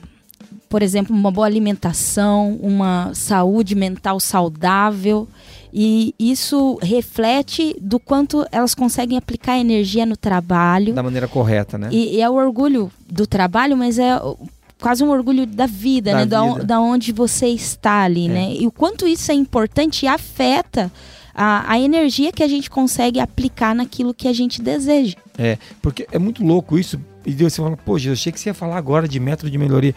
[0.73, 5.27] por exemplo, uma boa alimentação, uma saúde mental saudável.
[5.71, 10.91] E isso reflete do quanto elas conseguem aplicar energia no trabalho.
[10.91, 11.89] Da maneira correta, né?
[11.91, 14.19] E, e é o orgulho do trabalho, mas é
[14.81, 16.25] quase um orgulho da vida, Da né?
[16.25, 16.63] Da, vida.
[16.63, 18.29] da onde você está ali, É.
[18.29, 18.53] né?
[18.55, 20.91] E o quanto isso é importante e afeta
[21.35, 25.17] a, a energia que a gente consegue aplicar naquilo que a gente deseja.
[25.37, 26.99] É, porque é muito louco isso.
[27.23, 29.57] E daí você fala, pô, Jesus, achei que você ia falar agora de método de
[29.59, 29.93] melhoria.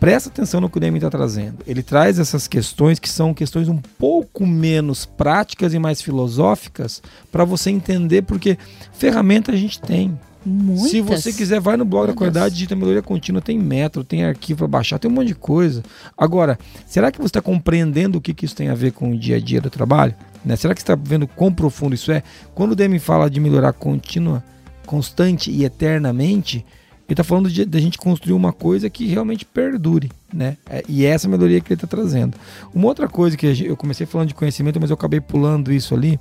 [0.00, 1.58] Presta atenção no que o Demi está trazendo.
[1.66, 7.02] Ele traz essas questões que são questões um pouco menos práticas e mais filosóficas
[7.32, 8.58] para você entender, porque
[8.92, 10.18] ferramenta a gente tem.
[10.44, 10.90] Muitas.
[10.90, 14.58] Se você quiser, vai no blog da qualidade, digita melhoria contínua, tem método, tem arquivo
[14.58, 15.82] para baixar, tem um monte de coisa.
[16.18, 19.18] Agora, será que você está compreendendo o que, que isso tem a ver com o
[19.18, 20.14] dia a dia do trabalho?
[20.44, 20.54] Né?
[20.56, 22.22] Será que você está vendo quão profundo isso é?
[22.54, 24.44] Quando o Demi fala de melhorar contínua,
[24.84, 26.64] constante e eternamente,
[27.06, 30.56] ele está falando de, de a gente construir uma coisa que realmente perdure, né?
[30.68, 32.36] É, e é essa melhoria que ele está trazendo.
[32.74, 35.94] Uma outra coisa que a eu comecei falando de conhecimento, mas eu acabei pulando isso
[35.94, 36.18] ali.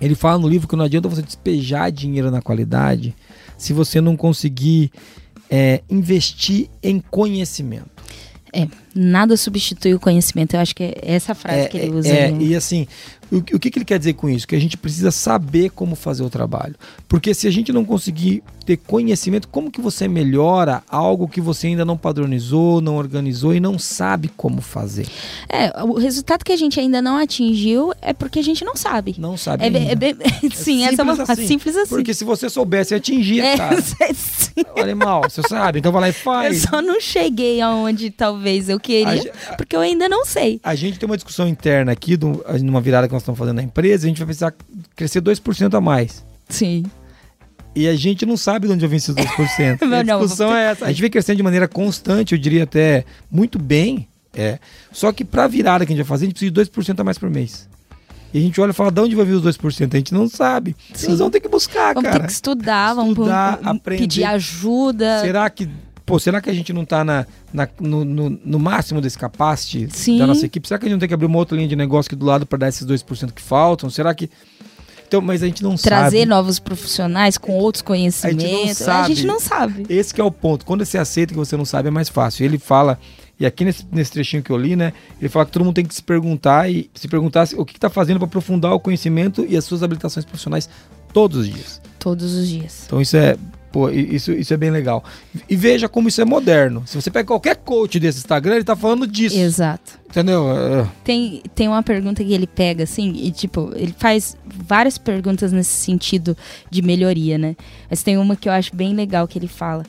[0.00, 3.14] Ele fala no livro que não adianta você despejar dinheiro na qualidade
[3.56, 4.90] se você não conseguir
[5.48, 7.90] é, investir em conhecimento.
[8.94, 10.54] Nada substitui o conhecimento.
[10.54, 12.08] Eu acho que é essa frase que ele usa.
[12.08, 12.42] é, né?
[12.42, 12.86] e assim,
[13.32, 14.46] o, o que, que ele quer dizer com isso?
[14.46, 16.74] Que a gente precisa saber como fazer o trabalho.
[17.08, 21.66] Porque se a gente não conseguir ter conhecimento, como que você melhora algo que você
[21.68, 25.06] ainda não padronizou, não organizou e não sabe como fazer?
[25.48, 29.16] É, o resultado que a gente ainda não atingiu é porque a gente não sabe.
[29.18, 30.16] Não sabe É, é bem-
[30.54, 31.88] sim, essa é uma simples frase simples assim.
[31.88, 33.80] Porque se você soubesse, atingir, é, cara.
[34.14, 34.62] sim.
[34.76, 36.62] Olha mal, você sabe, então vai lá e Eu faz.
[36.62, 40.60] só não cheguei aonde talvez eu A queria, ge- porque eu ainda não sei.
[40.62, 43.62] A gente tem uma discussão interna aqui, do- numa virada que nós estamos fazendo na
[43.62, 44.54] empresa, a gente vai precisar
[44.94, 46.24] crescer 2% a mais.
[46.48, 46.84] Sim.
[47.74, 49.78] E a gente não sabe de onde vem esses 2%.
[49.80, 50.84] E a Mas não, discussão é essa.
[50.84, 54.06] A gente vem crescendo de maneira constante, eu diria até muito bem.
[54.34, 54.58] É.
[54.90, 56.60] Só que para a virada que a gente vai fazer, a gente precisa de
[56.94, 57.68] 2% a mais por mês.
[58.34, 59.92] E a gente olha e fala, de onde vai vir os 2%?
[59.92, 60.74] A gente não sabe.
[60.94, 61.08] Sim.
[61.08, 62.20] Nós vamos ter que buscar, Vamos cara.
[62.20, 64.00] ter que estudar, vamos Estudar, vamos aprender.
[64.02, 65.20] pedir ajuda.
[65.20, 65.68] Será que.
[66.04, 69.88] Pô, será que a gente não tá na, na- no, no- no máximo desse capacity
[69.90, 70.18] Sim.
[70.18, 70.66] da nossa equipe?
[70.66, 72.26] Será que a gente não tem que abrir uma outra linha de negócio aqui do
[72.26, 73.88] lado para dar esses 2% que faltam?
[73.88, 74.28] Será que.
[75.06, 76.26] Então, mas a gente não Trazer sabe.
[76.26, 78.88] novos profissionais com outros conhecimentos.
[78.88, 79.26] A gente sabe.
[79.26, 79.86] não sabe.
[79.88, 80.64] Esse que é o ponto.
[80.64, 82.44] Quando você aceita que você não sabe, é mais fácil.
[82.46, 82.98] Ele fala,
[83.38, 84.94] e aqui nesse, nesse trechinho que eu li, né?
[85.20, 87.90] Ele fala que todo mundo tem que se perguntar e se perguntar o que está
[87.90, 90.66] fazendo para aprofundar o conhecimento e as suas habilitações profissionais
[91.12, 91.80] todos os dias.
[91.98, 92.84] Todos os dias.
[92.86, 93.36] Então isso é.
[93.72, 95.02] Pô, isso, isso é bem legal.
[95.48, 96.82] E veja como isso é moderno.
[96.86, 99.36] Se você pega qualquer coach desse Instagram, ele tá falando disso.
[99.36, 99.98] Exato.
[100.10, 100.46] Entendeu?
[100.54, 105.52] É, Tem, tem uma pergunta que ele pega, assim, e tipo, ele faz várias perguntas
[105.52, 106.36] nesse sentido
[106.70, 107.56] de melhoria, né?
[107.88, 109.84] Mas tem uma que eu acho bem legal que ele fala.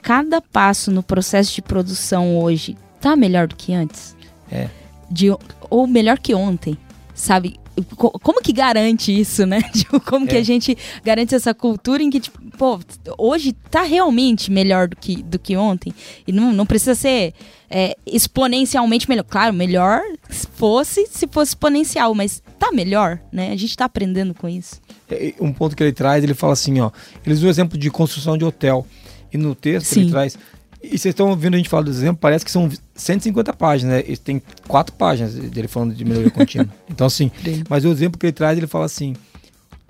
[0.00, 4.16] Cada passo no processo de produção hoje tá melhor do que antes?
[4.50, 4.68] É.
[5.10, 5.28] De,
[5.68, 6.78] ou melhor que ontem,
[7.14, 7.60] sabe?
[7.96, 9.60] Co- Como que garante isso, né?
[9.72, 10.38] Tipo, como que É.
[10.40, 12.78] a gente garante essa cultura em que, tipo, pô,
[13.16, 15.92] hoje tá realmente melhor do que, do que ontem?
[16.26, 17.32] E não, não precisa ser
[17.70, 19.24] é, exponencialmente melhor.
[19.24, 23.50] Claro, melhor fosse se fosse exponencial, mas tá melhor, né?
[23.52, 24.80] A gente tá aprendendo com isso.
[25.10, 26.90] é, Um ponto que ele traz, ele fala assim, ó.
[27.24, 28.86] Eles usam o exemplo de construção de hotel.
[29.32, 30.10] E no texto ele Sim.
[30.10, 30.38] traz.
[30.82, 34.04] E vocês estão ouvindo a gente falar do exemplo, parece que são 150 páginas, né?
[34.06, 36.68] Ele tem quatro páginas dele falando de melhoria contínua.
[36.90, 37.30] Então, assim,
[37.68, 39.14] mas o exemplo que ele traz, ele fala assim: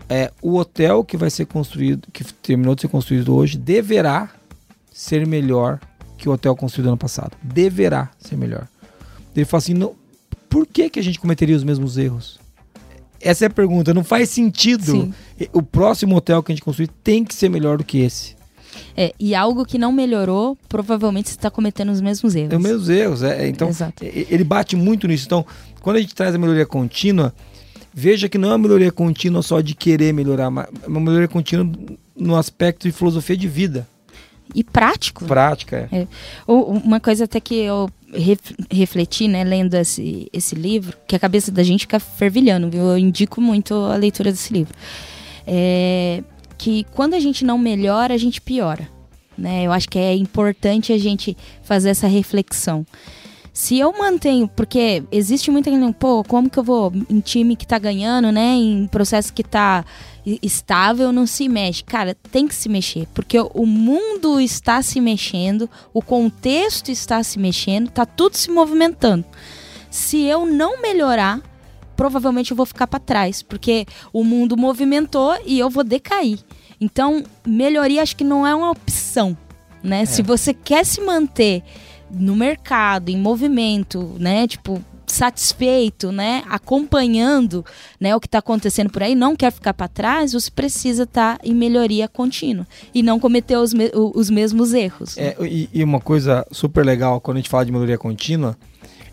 [0.08, 4.30] é, o hotel que vai ser construído, que terminou de ser construído hoje, deverá
[4.92, 5.80] ser melhor
[6.18, 7.36] que o hotel construído ano passado.
[7.42, 8.68] Deverá ser melhor.
[9.34, 9.94] Ele fala assim: não,
[10.50, 12.38] por que, que a gente cometeria os mesmos erros?
[13.20, 13.94] Essa é a pergunta.
[13.94, 14.84] Não faz sentido.
[14.84, 15.14] Sim.
[15.52, 18.37] O próximo hotel que a gente construir tem que ser melhor do que esse.
[18.96, 22.52] É, e algo que não melhorou, provavelmente você está cometendo os mesmos erros.
[22.52, 23.22] É os mesmos erros.
[23.22, 24.04] É, é, então, Exato.
[24.04, 25.24] ele bate muito nisso.
[25.26, 25.44] Então,
[25.80, 27.32] quando a gente traz a melhoria contínua,
[27.94, 31.28] veja que não é uma melhoria contínua só de querer melhorar, mas é uma melhoria
[31.28, 31.70] contínua
[32.16, 33.86] no aspecto de filosofia de vida,
[34.54, 35.24] E prático.
[35.24, 35.88] prática.
[35.92, 36.06] É.
[36.46, 41.18] Ou Uma coisa até que eu ref- refleti, né, lendo esse, esse livro, que a
[41.18, 42.82] cabeça da gente fica fervilhando, viu?
[42.82, 44.74] Eu indico muito a leitura desse livro.
[45.46, 46.22] É
[46.58, 48.88] que quando a gente não melhora, a gente piora.
[49.36, 49.64] Né?
[49.64, 52.84] Eu acho que é importante a gente fazer essa reflexão.
[53.52, 57.66] Se eu mantenho, porque existe muita gente, pô, como que eu vou em time que
[57.66, 58.54] tá ganhando, né?
[58.54, 59.84] Em processo que tá
[60.40, 61.82] estável, não se mexe.
[61.82, 67.36] Cara, tem que se mexer, porque o mundo está se mexendo, o contexto está se
[67.38, 69.24] mexendo, tá tudo se movimentando.
[69.90, 71.40] Se eu não melhorar,
[71.98, 76.38] provavelmente eu vou ficar para trás, porque o mundo movimentou e eu vou decair.
[76.80, 79.36] Então, melhoria acho que não é uma opção,
[79.82, 80.06] né?
[80.06, 81.60] Se você quer se manter
[82.08, 84.46] no mercado, em movimento, né?
[84.46, 87.64] Tipo, satisfeito, né, acompanhando,
[87.98, 91.38] né, o que está acontecendo por aí, não quer ficar para trás, você precisa estar
[91.38, 95.16] tá em melhoria contínua e não cometer os, me os mesmos erros.
[95.16, 98.54] É, e, e, uma coisa super legal quando a gente fala de melhoria contínua,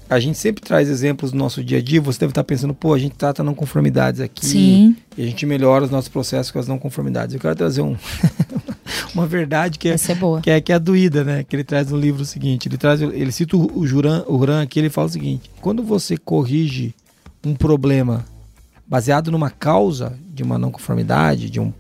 [0.10, 2.00] a gente sempre traz exemplos do nosso dia a dia.
[2.02, 4.96] Você deve estar pensando, pô, a gente trata não conformidades aqui Sim.
[5.18, 7.34] e a gente melhora os nossos processos com as não conformidades.
[7.34, 7.96] Eu quero trazer um
[9.14, 11.44] uma verdade que é, é que é que é doída, né?
[11.44, 14.62] Que ele traz no livro o seguinte, ele traz, ele cita o Juran, o Juran
[14.62, 16.94] aqui, ele fala o seguinte: quando você corrige
[17.44, 18.26] um problema
[18.88, 21.74] baseado numa causa de uma não conformidade, de um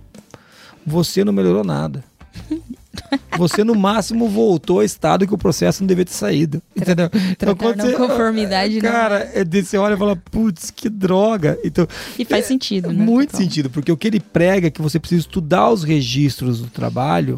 [0.85, 2.03] você não melhorou nada.
[3.37, 6.61] Você no máximo voltou ao estado que o processo não devia ter saído.
[6.75, 7.09] Entendeu?
[7.31, 9.41] Então, quando você, conformidade Cara, não.
[9.41, 11.59] É, você olha e fala, putz, que droga.
[11.63, 13.03] Então, e faz é, sentido, né?
[13.03, 13.45] Muito Total.
[13.45, 17.37] sentido, porque o que ele prega é que você precisa estudar os registros do trabalho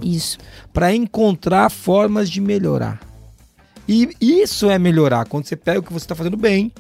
[0.74, 3.00] para encontrar formas de melhorar.
[3.88, 6.72] E isso é melhorar, quando você pega o que você está fazendo bem.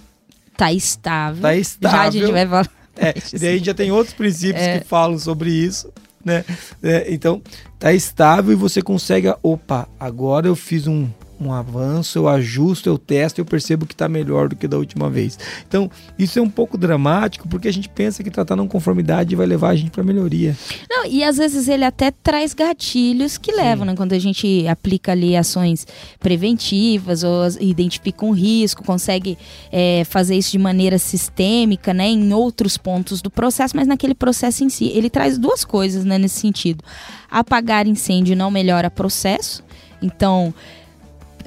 [0.55, 1.41] Tá estável.
[1.41, 1.97] Tá estável.
[1.97, 2.69] Já a gente vai falar.
[2.97, 4.79] É, e aí já tem outros princípios é.
[4.79, 5.91] que falam sobre isso
[6.27, 6.45] né?
[6.83, 7.41] É, então,
[7.79, 11.07] tá estável e você consegue, opa, agora eu fiz um,
[11.39, 15.09] um avanço, eu ajusto, eu testo, eu percebo que está melhor do que da última
[15.09, 15.37] vez.
[15.67, 19.45] Então, isso é um pouco dramático porque a gente pensa que tratar não conformidade vai
[19.45, 20.55] levar a gente para melhoria.
[20.89, 23.57] Não, e às vezes ele até traz gatilhos que Sim.
[23.57, 23.95] levam, né?
[23.95, 25.85] Quando a gente aplica ali ações
[26.19, 29.37] preventivas ou identifica um risco, consegue
[29.71, 32.07] é, fazer isso de maneira sistêmica, né?
[32.07, 36.17] Em outros pontos do processo, mas naquele processo em si, ele traz duas coisas, né?
[36.17, 36.83] Nesse sentido.
[37.29, 39.63] Apagar incêndio não melhora processo.
[40.01, 40.53] Então,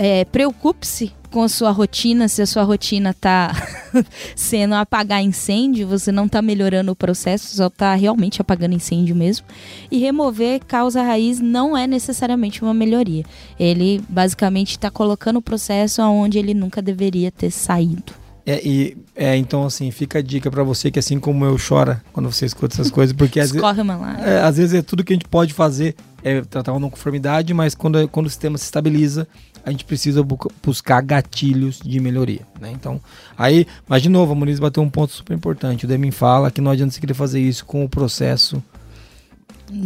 [0.00, 3.52] é, preocupe-se com a sua rotina, se a sua rotina está
[4.34, 9.46] sendo apagar incêndio, você não está melhorando o processo, só está realmente apagando incêndio mesmo.
[9.90, 13.24] E remover causa raiz não é necessariamente uma melhoria.
[13.58, 18.14] Ele basicamente está colocando o processo aonde ele nunca deveria ter saído.
[18.46, 22.02] É, e, é, então, assim, fica a dica para você que, assim como eu, chora
[22.10, 25.14] quando você escuta essas coisas, porque às, uma é, às vezes é tudo que a
[25.16, 29.26] gente pode fazer é tratar uma não conformidade, mas quando, quando o sistema se estabiliza,
[29.64, 32.70] a gente precisa bu buscar gatilhos de melhoria, né?
[32.72, 33.00] Então,
[33.36, 35.84] aí, mas de novo, a Muniz bateu um ponto super importante.
[35.84, 38.62] O Demin fala que não adianta você querer fazer isso com o processo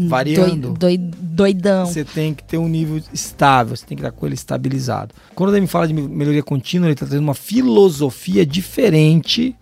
[0.09, 0.73] variando.
[0.73, 1.87] Doi, doi, doidão.
[1.87, 5.15] Você tem que ter um nível estável, você tem que estar com ele estabilizado.
[5.35, 9.55] Quando o Demin fala de melhoria contínua, ele está trazendo uma filosofia diferente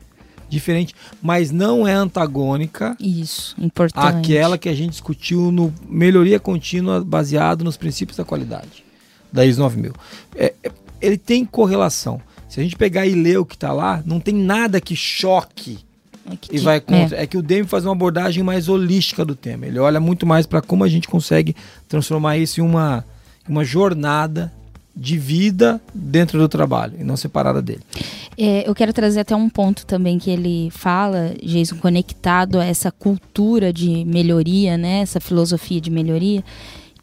[0.48, 2.94] diferente, mas não é antagônica.
[3.00, 4.34] Isso, importante.
[4.34, 8.84] Aquela que a gente discutiu no melhoria contínua baseado nos princípios da qualidade
[9.32, 9.92] da ISO 9000.
[10.36, 12.20] É, é, ele tem correlação.
[12.48, 15.78] Se a gente pegar e ler o que está lá, não tem nada que choque
[16.30, 17.16] é que e vai contra.
[17.16, 17.22] É.
[17.22, 17.26] é.
[17.26, 19.66] que o Demi faz uma abordagem mais holística do tema.
[19.66, 21.56] Ele olha muito mais para como a gente consegue
[21.88, 23.04] transformar isso em uma,
[23.48, 24.52] uma jornada
[24.94, 27.80] de vida dentro do trabalho e não separada dele.
[28.36, 32.90] É, eu quero trazer até um ponto também que ele fala, Jason, conectado a essa
[32.92, 36.44] cultura de melhoria, né, essa filosofia de melhoria,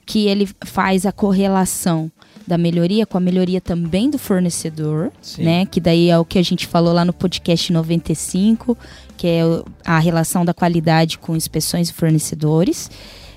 [0.05, 2.11] que ele faz a correlação
[2.49, 5.43] da melhoria com a melhoria também do fornecedor, Sim.
[5.43, 5.65] né?
[5.65, 8.75] Que daí é o que a gente falou lá no podcast 95,
[9.15, 9.41] que é
[9.85, 12.89] a relação da qualidade com inspeções e fornecedores.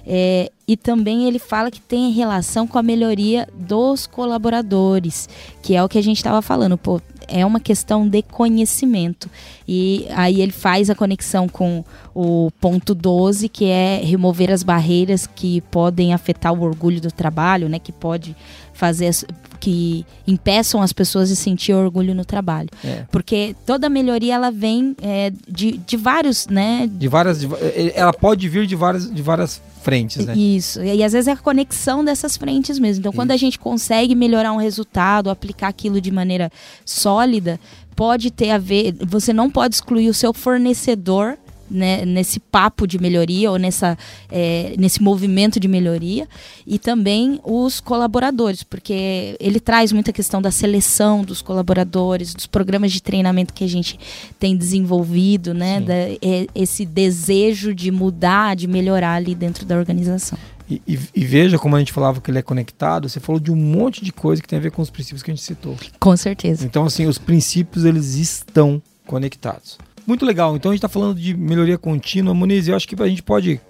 [0.05, 5.29] É, e também ele fala que tem relação com a melhoria dos colaboradores,
[5.63, 6.77] que é o que a gente estava falando.
[6.77, 9.31] Pô, é uma questão de conhecimento.
[9.67, 15.27] E aí ele faz a conexão com o ponto 12, que é remover as barreiras
[15.27, 17.79] que podem afetar o orgulho do trabalho, né?
[17.79, 18.37] Que pode
[18.83, 19.15] fazer
[19.61, 22.69] que impeçam as pessoas de sentir orgulho no trabalho.
[22.85, 23.05] É.
[23.13, 26.91] Porque toda melhoria ela vem é, de, de vários, né?
[26.93, 27.39] De várias.
[27.39, 27.49] De,
[27.95, 30.35] ela pode vir de várias, de várias frentes, né?
[30.37, 30.83] Isso.
[30.83, 33.03] E, e às vezes é a conexão dessas frentes mesmo.
[33.03, 33.37] Então, quando Isso.
[33.37, 36.51] a gente consegue melhorar um resultado, aplicar aquilo de maneira
[36.85, 37.61] sólida,
[37.95, 38.97] pode ter a ver.
[39.07, 41.39] Você não pode excluir o seu fornecedor
[41.73, 43.97] né, nesse papo de melhoria ou nessa,
[44.31, 46.29] é, nesse movimento de melhoria
[46.67, 52.93] e também os colaboradores, porque ele traz muita questão da seleção dos colaboradores, dos programas
[52.93, 53.99] de treinamento que a gente
[54.39, 60.39] tem desenvolvido, né, da, é, esse desejo de mudar, de melhorar ali dentro da organização.
[60.69, 63.51] E, e, e, veja como a gente falava que ele é conectado, você falou de
[63.51, 65.77] um monte de coisa que tem a ver com os princípios que a gente citou.
[65.99, 66.65] Com certeza.
[66.65, 69.79] Então, assim, os princípios eles estão conectados.
[70.07, 70.57] Muito legal.
[70.57, 72.35] Então a gente está falando de melhoria contínua.
[72.35, 73.61] Muniz, eu acho que a gente pode.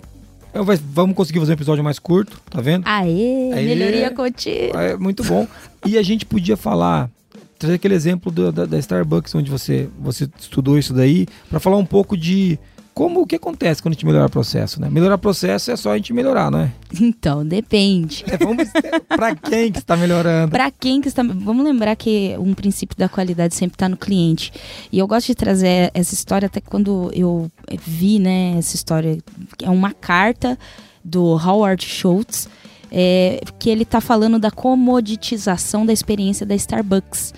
[0.93, 2.87] Vamos conseguir fazer um episódio mais curto, tá vendo?
[2.87, 4.83] Aê, Aê melhoria contínua.
[4.83, 5.47] É muito bom.
[5.87, 7.11] E a gente podia falar,
[7.59, 11.79] trazer aquele exemplo do, da, da, Starbucks, onde você, você estudou isso daí, para falar
[11.79, 12.59] um pouco de
[12.95, 14.89] como o que acontece quando a gente melhora o processo, né?
[14.91, 16.73] Melhorar o processo é só a gente melhorar, não é?
[17.01, 18.25] Então, depende.
[18.27, 18.69] É, vamos,
[19.09, 20.51] para quem que está melhorando?
[20.51, 24.53] Para quem que está, vamos lembrar que um princípio da qualidade sempre está no cliente.
[24.91, 27.51] E eu gosto de trazer essa história até quando eu
[27.87, 29.19] vi, né, essa história
[29.63, 30.59] é uma carta
[31.03, 32.49] do Howard Schultz,
[32.91, 37.33] é, que ele está falando da comoditização da experiência da Starbucks.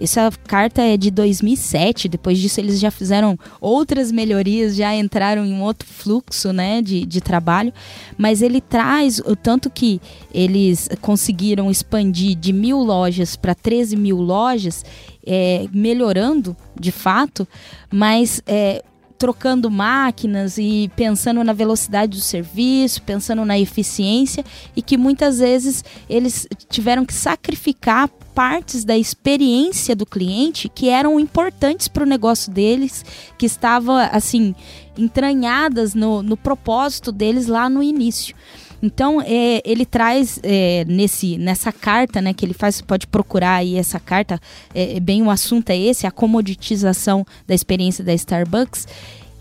[0.00, 2.08] Essa carta é de 2007.
[2.08, 7.04] Depois disso, eles já fizeram outras melhorias, já entraram em um outro fluxo né, de,
[7.04, 7.72] de trabalho.
[8.16, 10.00] Mas ele traz o tanto que
[10.32, 14.84] eles conseguiram expandir de mil lojas para 13 mil lojas,
[15.26, 17.46] é, melhorando de fato,
[17.92, 18.82] mas é,
[19.20, 24.42] trocando máquinas e pensando na velocidade do serviço, pensando na eficiência
[24.74, 31.20] e que muitas vezes eles tiveram que sacrificar partes da experiência do cliente que eram
[31.20, 33.04] importantes para o negócio deles,
[33.36, 34.54] que estavam assim
[34.96, 38.34] entranhadas no, no propósito deles lá no início.
[38.82, 43.76] Então, é, ele traz é, nesse, nessa carta né, que ele faz, pode procurar aí
[43.76, 44.40] essa carta,
[44.74, 48.86] é, é bem o assunto é esse, a comoditização da experiência da Starbucks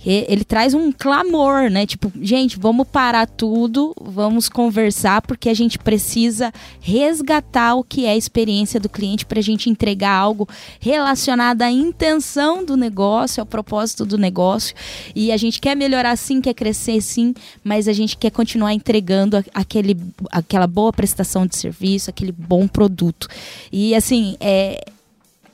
[0.06, 1.86] ele traz um clamor, né?
[1.86, 8.12] Tipo, gente, vamos parar tudo, vamos conversar, porque a gente precisa resgatar o que é
[8.12, 10.47] a experiência do cliente para a gente entregar algo
[10.80, 14.74] relacionado à intenção do negócio, ao propósito do negócio.
[15.14, 17.34] E a gente quer melhorar sim, quer crescer sim,
[17.64, 19.97] mas a gente quer continuar entregando aquele,
[20.32, 23.28] aquela boa prestação de serviço, aquele bom produto.
[23.72, 24.86] E assim, é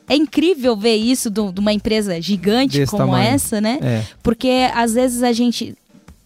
[0.08, 3.28] é incrível ver isso de uma empresa gigante Desse como tamanho.
[3.28, 3.80] essa, né?
[3.82, 4.04] É.
[4.22, 5.76] Porque às vezes a gente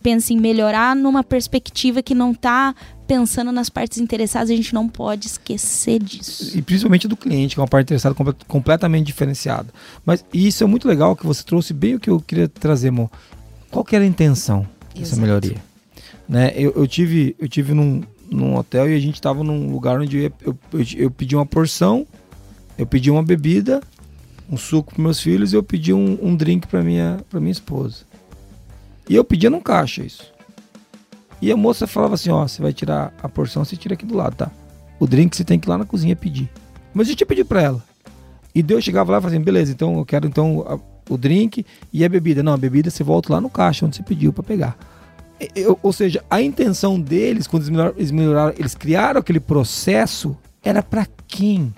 [0.02, 2.74] pensa em melhorar numa perspectiva que não está
[3.08, 6.56] pensando nas partes interessadas, a gente não pode esquecer disso.
[6.56, 8.16] E principalmente do cliente, que é uma parte interessada
[8.48, 9.74] completamente diferenciada.
[10.06, 13.10] Mas isso é muito legal que você trouxe bem o que eu queria trazer, amor.
[13.72, 15.22] Qual que era a intenção dessa Exato.
[15.22, 15.58] melhoria?
[16.28, 16.54] Né?
[16.56, 20.32] Eu, eu, tive, eu tive num, num hotel e a gente estava num lugar onde
[20.46, 22.06] eu, eu, eu pedi uma porção
[22.80, 23.82] eu pedi uma bebida,
[24.50, 27.52] um suco para meus filhos e eu pedi um, um drink para minha, pra minha
[27.52, 28.06] esposa.
[29.10, 30.32] E eu pedia num caixa isso.
[31.42, 34.16] E a moça falava assim: ó, você vai tirar a porção, você tira aqui do
[34.16, 34.50] lado, tá?
[34.98, 36.50] O drink você tem que ir lá na cozinha pedir.
[36.94, 37.84] Mas eu tinha pedido para ela.
[38.56, 40.80] E Deus chegava lá e falava assim: beleza, então eu quero então a,
[41.14, 42.42] o drink e a bebida.
[42.42, 44.78] Não, a bebida você volta lá no caixa onde você pediu para pegar.
[45.54, 47.64] Eu, ou seja, a intenção deles, quando
[47.98, 51.74] eles, melhoraram, eles criaram aquele processo, era para quem?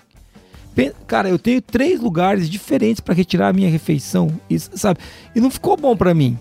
[1.08, 4.32] Cara, eu tenho três lugares diferentes para retirar a minha refeição,
[4.76, 5.00] sabe?
[5.36, 6.40] E não ficou bom para mim.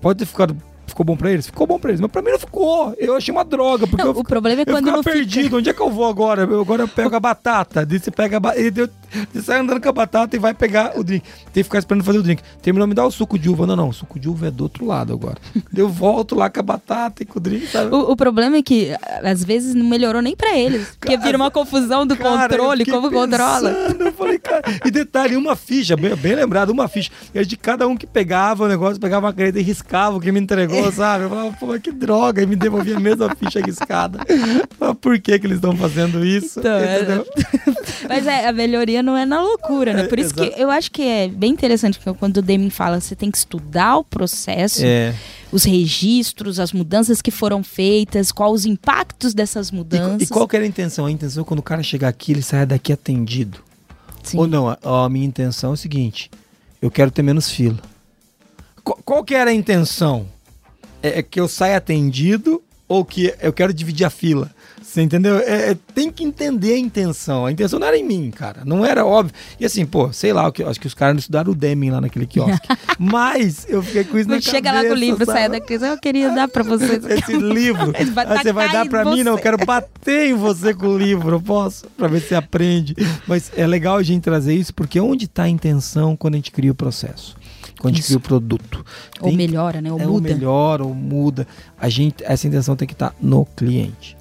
[0.00, 0.56] Pode ter ficado
[0.86, 1.46] ficou bom pra eles?
[1.46, 2.94] Ficou bom pra eles, mas pra mim não ficou.
[2.98, 3.86] Eu achei uma droga.
[3.86, 5.44] Porque não, eu, o problema é quando eu não perdido.
[5.44, 5.56] Fica...
[5.56, 6.42] Onde é que eu vou agora?
[6.42, 7.86] Eu, agora eu pego a batata.
[7.86, 11.24] Você pega a Você sai andando com a batata e vai pegar o drink.
[11.52, 12.42] Tem que ficar esperando fazer o drink.
[12.62, 13.66] Terminou, me dá o suco de uva.
[13.66, 13.88] Não, não.
[13.88, 15.38] O suco de uva é do outro lado agora.
[15.74, 17.94] eu volto lá com a batata e com o drink, sabe?
[17.94, 20.96] O, o problema é que, às vezes, não melhorou nem pra eles.
[20.98, 23.70] Porque vira uma confusão do cara, controle, como pensando, controla.
[23.98, 24.62] Eu falei, cara.
[24.84, 27.10] E detalhe, uma ficha, bem, bem lembrado, uma ficha.
[27.34, 30.30] E de cada um que pegava o negócio, pegava uma caneta e riscava o que
[30.32, 31.24] me entregou, sabe?
[31.24, 34.20] Eu falava, pô, que droga, e me devolvia a mesma ficha riscada.
[35.00, 36.60] Por que, que eles estão fazendo isso?
[36.60, 37.24] Então, é...
[38.08, 40.04] Mas é, a melhoria não é na loucura, né?
[40.04, 43.00] Por isso é, que eu acho que é bem interessante que quando o Deming fala,
[43.00, 44.82] você tem que estudar o processo.
[44.84, 45.14] É
[45.54, 50.22] os registros, as mudanças que foram feitas, quais os impactos dessas mudanças.
[50.22, 51.06] E, e qual que era a intenção?
[51.06, 53.60] A intenção é quando o cara chegar aqui, ele saia daqui atendido.
[54.24, 54.38] Sim.
[54.38, 56.28] Ou não, a, a, minha intenção é o seguinte,
[56.82, 57.78] eu quero ter menos fila.
[58.82, 60.26] Qual, qual que era a intenção?
[61.04, 64.50] É, é que eu saia atendido ou que eu quero dividir a fila.
[64.82, 65.38] Você entendeu?
[65.38, 67.44] É, é, tem que entender a intenção.
[67.44, 68.62] A intenção não era em mim, cara.
[68.64, 69.34] Não era óbvio.
[69.58, 72.26] E assim, pô, sei lá, acho que os caras não estudaram o Deming lá naquele
[72.26, 72.68] quiosque.
[72.96, 74.82] Mas eu fiquei com isso não na chega cabeça.
[74.82, 75.84] lá com o livro, saia da crise.
[75.84, 77.00] Eu queria dar pra você.
[77.08, 77.92] Esse livro.
[78.16, 79.22] Ah, você vai dar pra mim?
[79.24, 81.36] Não, eu quero bater em você com o livro.
[81.36, 81.86] Eu posso?
[81.96, 82.94] Pra ver se você aprende.
[83.26, 86.52] Mas é legal a gente trazer isso, porque onde tá a intenção quando a gente
[86.52, 87.36] cria o processo?
[87.84, 88.84] Quando a gente cria o produto.
[89.20, 89.92] Ou tem, melhora, né?
[89.92, 90.14] Ou é, muda.
[90.14, 91.46] Ou melhora, ou muda.
[91.78, 94.16] A gente, essa intenção tem que estar tá no cliente.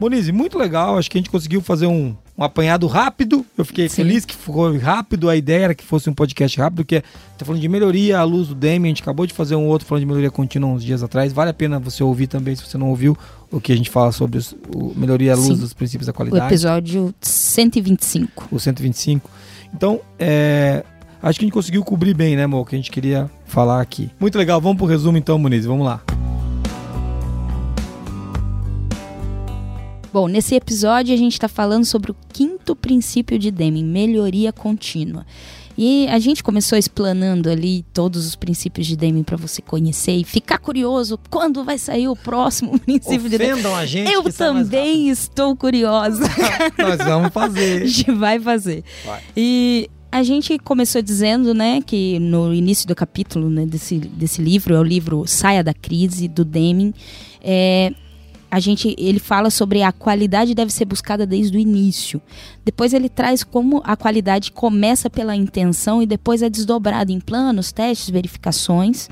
[0.00, 0.98] Monize, muito legal.
[0.98, 3.46] Acho que a gente conseguiu fazer um, um apanhado rápido.
[3.56, 3.96] Eu fiquei Sim.
[3.96, 5.28] feliz que foi rápido.
[5.28, 7.00] A ideia era que fosse um podcast rápido, porque
[7.38, 8.88] tá falando de melhoria à luz do Demi.
[8.88, 11.32] A gente acabou de fazer um outro falando de melhoria contínua uns dias atrás.
[11.32, 13.16] Vale a pena você ouvir também, se você não ouviu,
[13.52, 15.56] o que a gente fala sobre os, o melhoria à luz Sim.
[15.58, 16.44] dos princípios da qualidade.
[16.44, 18.48] O episódio 125.
[18.50, 19.30] O 125.
[19.72, 20.82] Então, é,
[21.22, 22.60] Acho que a gente conseguiu cobrir bem, né, amor?
[22.62, 24.10] O que a gente queria falar aqui.
[24.18, 24.60] Muito legal.
[24.60, 25.66] Vamos pro resumo então, Muniz.
[25.66, 26.02] Vamos lá.
[30.12, 35.24] Bom, nesse episódio a gente está falando sobre o quinto princípio de Deming, melhoria contínua.
[35.78, 40.24] E a gente começou explanando ali todos os princípios de Deming para você conhecer e
[40.24, 43.52] ficar curioso quando vai sair o próximo princípio de Deming.
[43.52, 44.12] Ofendam a gente.
[44.12, 46.24] Eu também estou curiosa.
[46.76, 47.86] Nós vamos A fazer.
[47.86, 48.82] gente vai fazer.
[49.06, 49.22] Vai.
[49.36, 54.74] E a gente começou dizendo, né, que no início do capítulo né, desse, desse livro,
[54.74, 56.92] é o livro Saia da Crise, do Deming,
[57.40, 57.92] é,
[58.50, 62.20] a gente, ele fala sobre a qualidade deve ser buscada desde o início.
[62.64, 67.70] Depois ele traz como a qualidade começa pela intenção e depois é desdobrada em planos,
[67.70, 69.08] testes, verificações.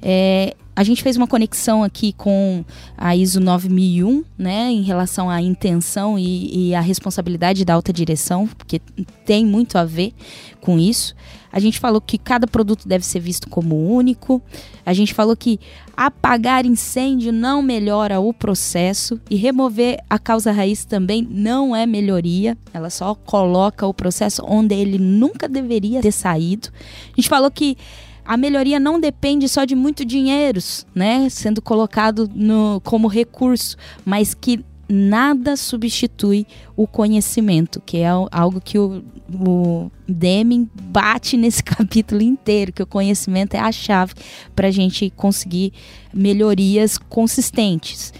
[0.00, 2.62] É, a gente fez uma conexão aqui com
[2.98, 8.46] a ISO 9001, né, em relação à intenção e, e à responsabilidade da alta direção,
[8.46, 8.78] porque
[9.24, 10.12] tem muito a ver
[10.60, 11.14] com isso.
[11.50, 14.42] A gente falou que cada produto deve ser visto como único.
[14.84, 15.58] A gente falou que
[15.96, 22.58] apagar incêndio não melhora o processo e remover a causa raiz também não é melhoria.
[22.74, 26.68] Ela só coloca o processo onde ele nunca deveria ter saído.
[27.14, 27.78] A gente falou que
[28.26, 30.60] a melhoria não depende só de muito dinheiro,
[30.94, 36.46] né, sendo colocado no, como recurso, mas que nada substitui
[36.76, 39.02] o conhecimento, que é al- algo que o,
[39.32, 44.14] o Deming bate nesse capítulo inteiro, que o conhecimento é a chave
[44.54, 45.72] para a gente conseguir
[46.14, 48.12] melhorias consistentes.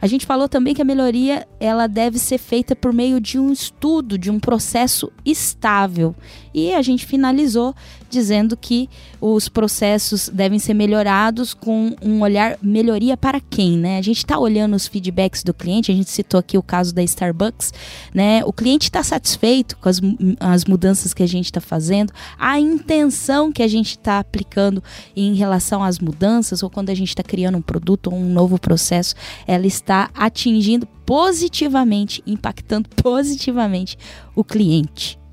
[0.00, 3.50] A gente falou também que a melhoria ela deve ser feita por meio de um
[3.50, 6.14] estudo, de um processo estável.
[6.54, 7.74] E a gente finalizou
[8.08, 8.88] dizendo que
[9.20, 13.98] os processos devem ser melhorados com um olhar melhoria para quem, né?
[13.98, 17.02] A gente está olhando os feedbacks do cliente, a gente citou aqui o caso da
[17.02, 17.72] Starbucks,
[18.14, 18.44] né?
[18.44, 20.00] O cliente está satisfeito com as,
[20.38, 24.82] as mudanças que a gente está fazendo, a intenção que a gente está aplicando
[25.16, 28.60] em relação às mudanças ou quando a gente está criando um produto ou um novo
[28.60, 33.98] processo, ela está atingindo positivamente, impactando positivamente
[34.36, 35.23] o cliente.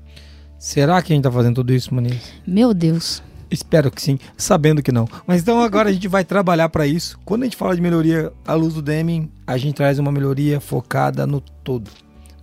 [0.62, 2.22] Será que a gente tá fazendo tudo isso, Maniz?
[2.46, 3.20] Meu Deus.
[3.50, 5.08] Espero que sim, sabendo que não.
[5.26, 7.18] Mas então agora a gente vai trabalhar para isso.
[7.24, 10.60] Quando a gente fala de melhoria à luz do Deming, a gente traz uma melhoria
[10.60, 11.90] focada no todo.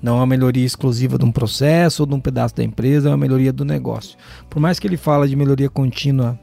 [0.01, 3.11] Não é uma melhoria exclusiva de um processo ou de um pedaço da empresa, é
[3.11, 4.17] uma melhoria do negócio.
[4.49, 6.37] Por mais que ele fala de melhoria contínua,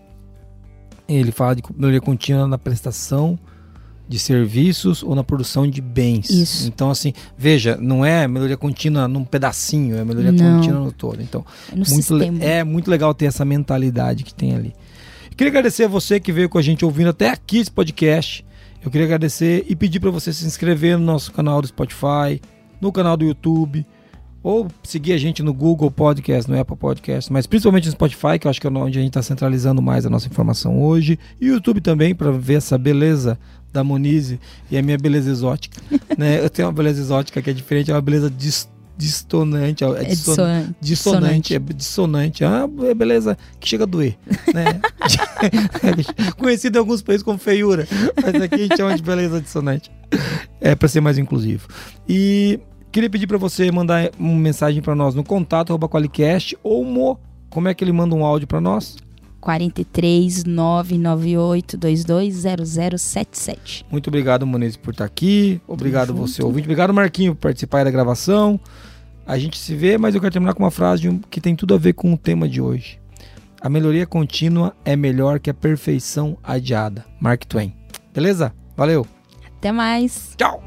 [1.07, 3.39] ele fala de melhoria contínua na prestação
[4.09, 6.31] de serviços ou na produção de bens.
[6.31, 6.69] Isso.
[6.69, 10.57] Então assim, veja, não é melhoria contínua num pedacinho, é melhoria Não.
[10.57, 11.21] contínua no todo.
[11.23, 14.73] Então, É muito é muito legal ter essa mentalidade que tem ali.
[15.37, 18.45] Queria agradecer a você que veio com a gente ouvindo até aqui esse podcast.
[18.83, 22.41] Eu queria agradecer e pedir para você se inscrever no nosso canal do Spotify,
[22.81, 23.85] no canal do YouTube,
[24.43, 28.47] ou seguir a gente no Google Podcast, no Apple Podcast, mas principalmente no Spotify, que
[28.47, 31.51] eu acho que é onde a gente está centralizando mais a nossa informação hoje, e
[31.51, 33.37] o YouTube também para ver essa beleza
[33.77, 35.81] da Monize e a minha beleza exótica.
[36.19, 36.41] né?
[36.43, 38.31] Eu tenho uma beleza exótica que é diferente, é uma beleza
[38.99, 40.75] distonante, é, É disson- dissonante.
[40.81, 42.45] dissonante, é dissonante.
[42.45, 44.17] Ah, é beleza que chega a doer,
[44.55, 44.81] né?
[46.39, 47.87] Conhecido em alguns países como feiura,
[48.23, 49.91] mas aqui a gente chama de beleza dissonante.
[50.61, 51.69] É para ser mais inclusivo.
[52.09, 52.59] E
[52.91, 57.19] queria pedir para você mandar uma mensagem para nós no contato arroba Qualicast ou mo,
[57.51, 58.97] como é que ele manda um áudio para nós?
[59.47, 63.87] 43 998 220077.
[63.89, 65.61] Muito obrigado, Moniz, por estar aqui.
[65.69, 66.23] Obrigado junto.
[66.23, 66.67] você, ouvinte.
[66.67, 68.59] Obrigado, Marquinho, por participar aí da gravação.
[69.25, 71.79] A gente se vê, mas eu quero terminar com uma frase que tem tudo a
[71.79, 72.99] ver com o tema de hoje.
[73.61, 77.05] A melhoria contínua é melhor que a perfeição adiada.
[77.21, 77.73] Mark Twain.
[78.13, 78.53] Beleza?
[78.77, 79.07] Valeu.
[79.59, 80.35] Até mais.
[80.37, 80.61] Tchau.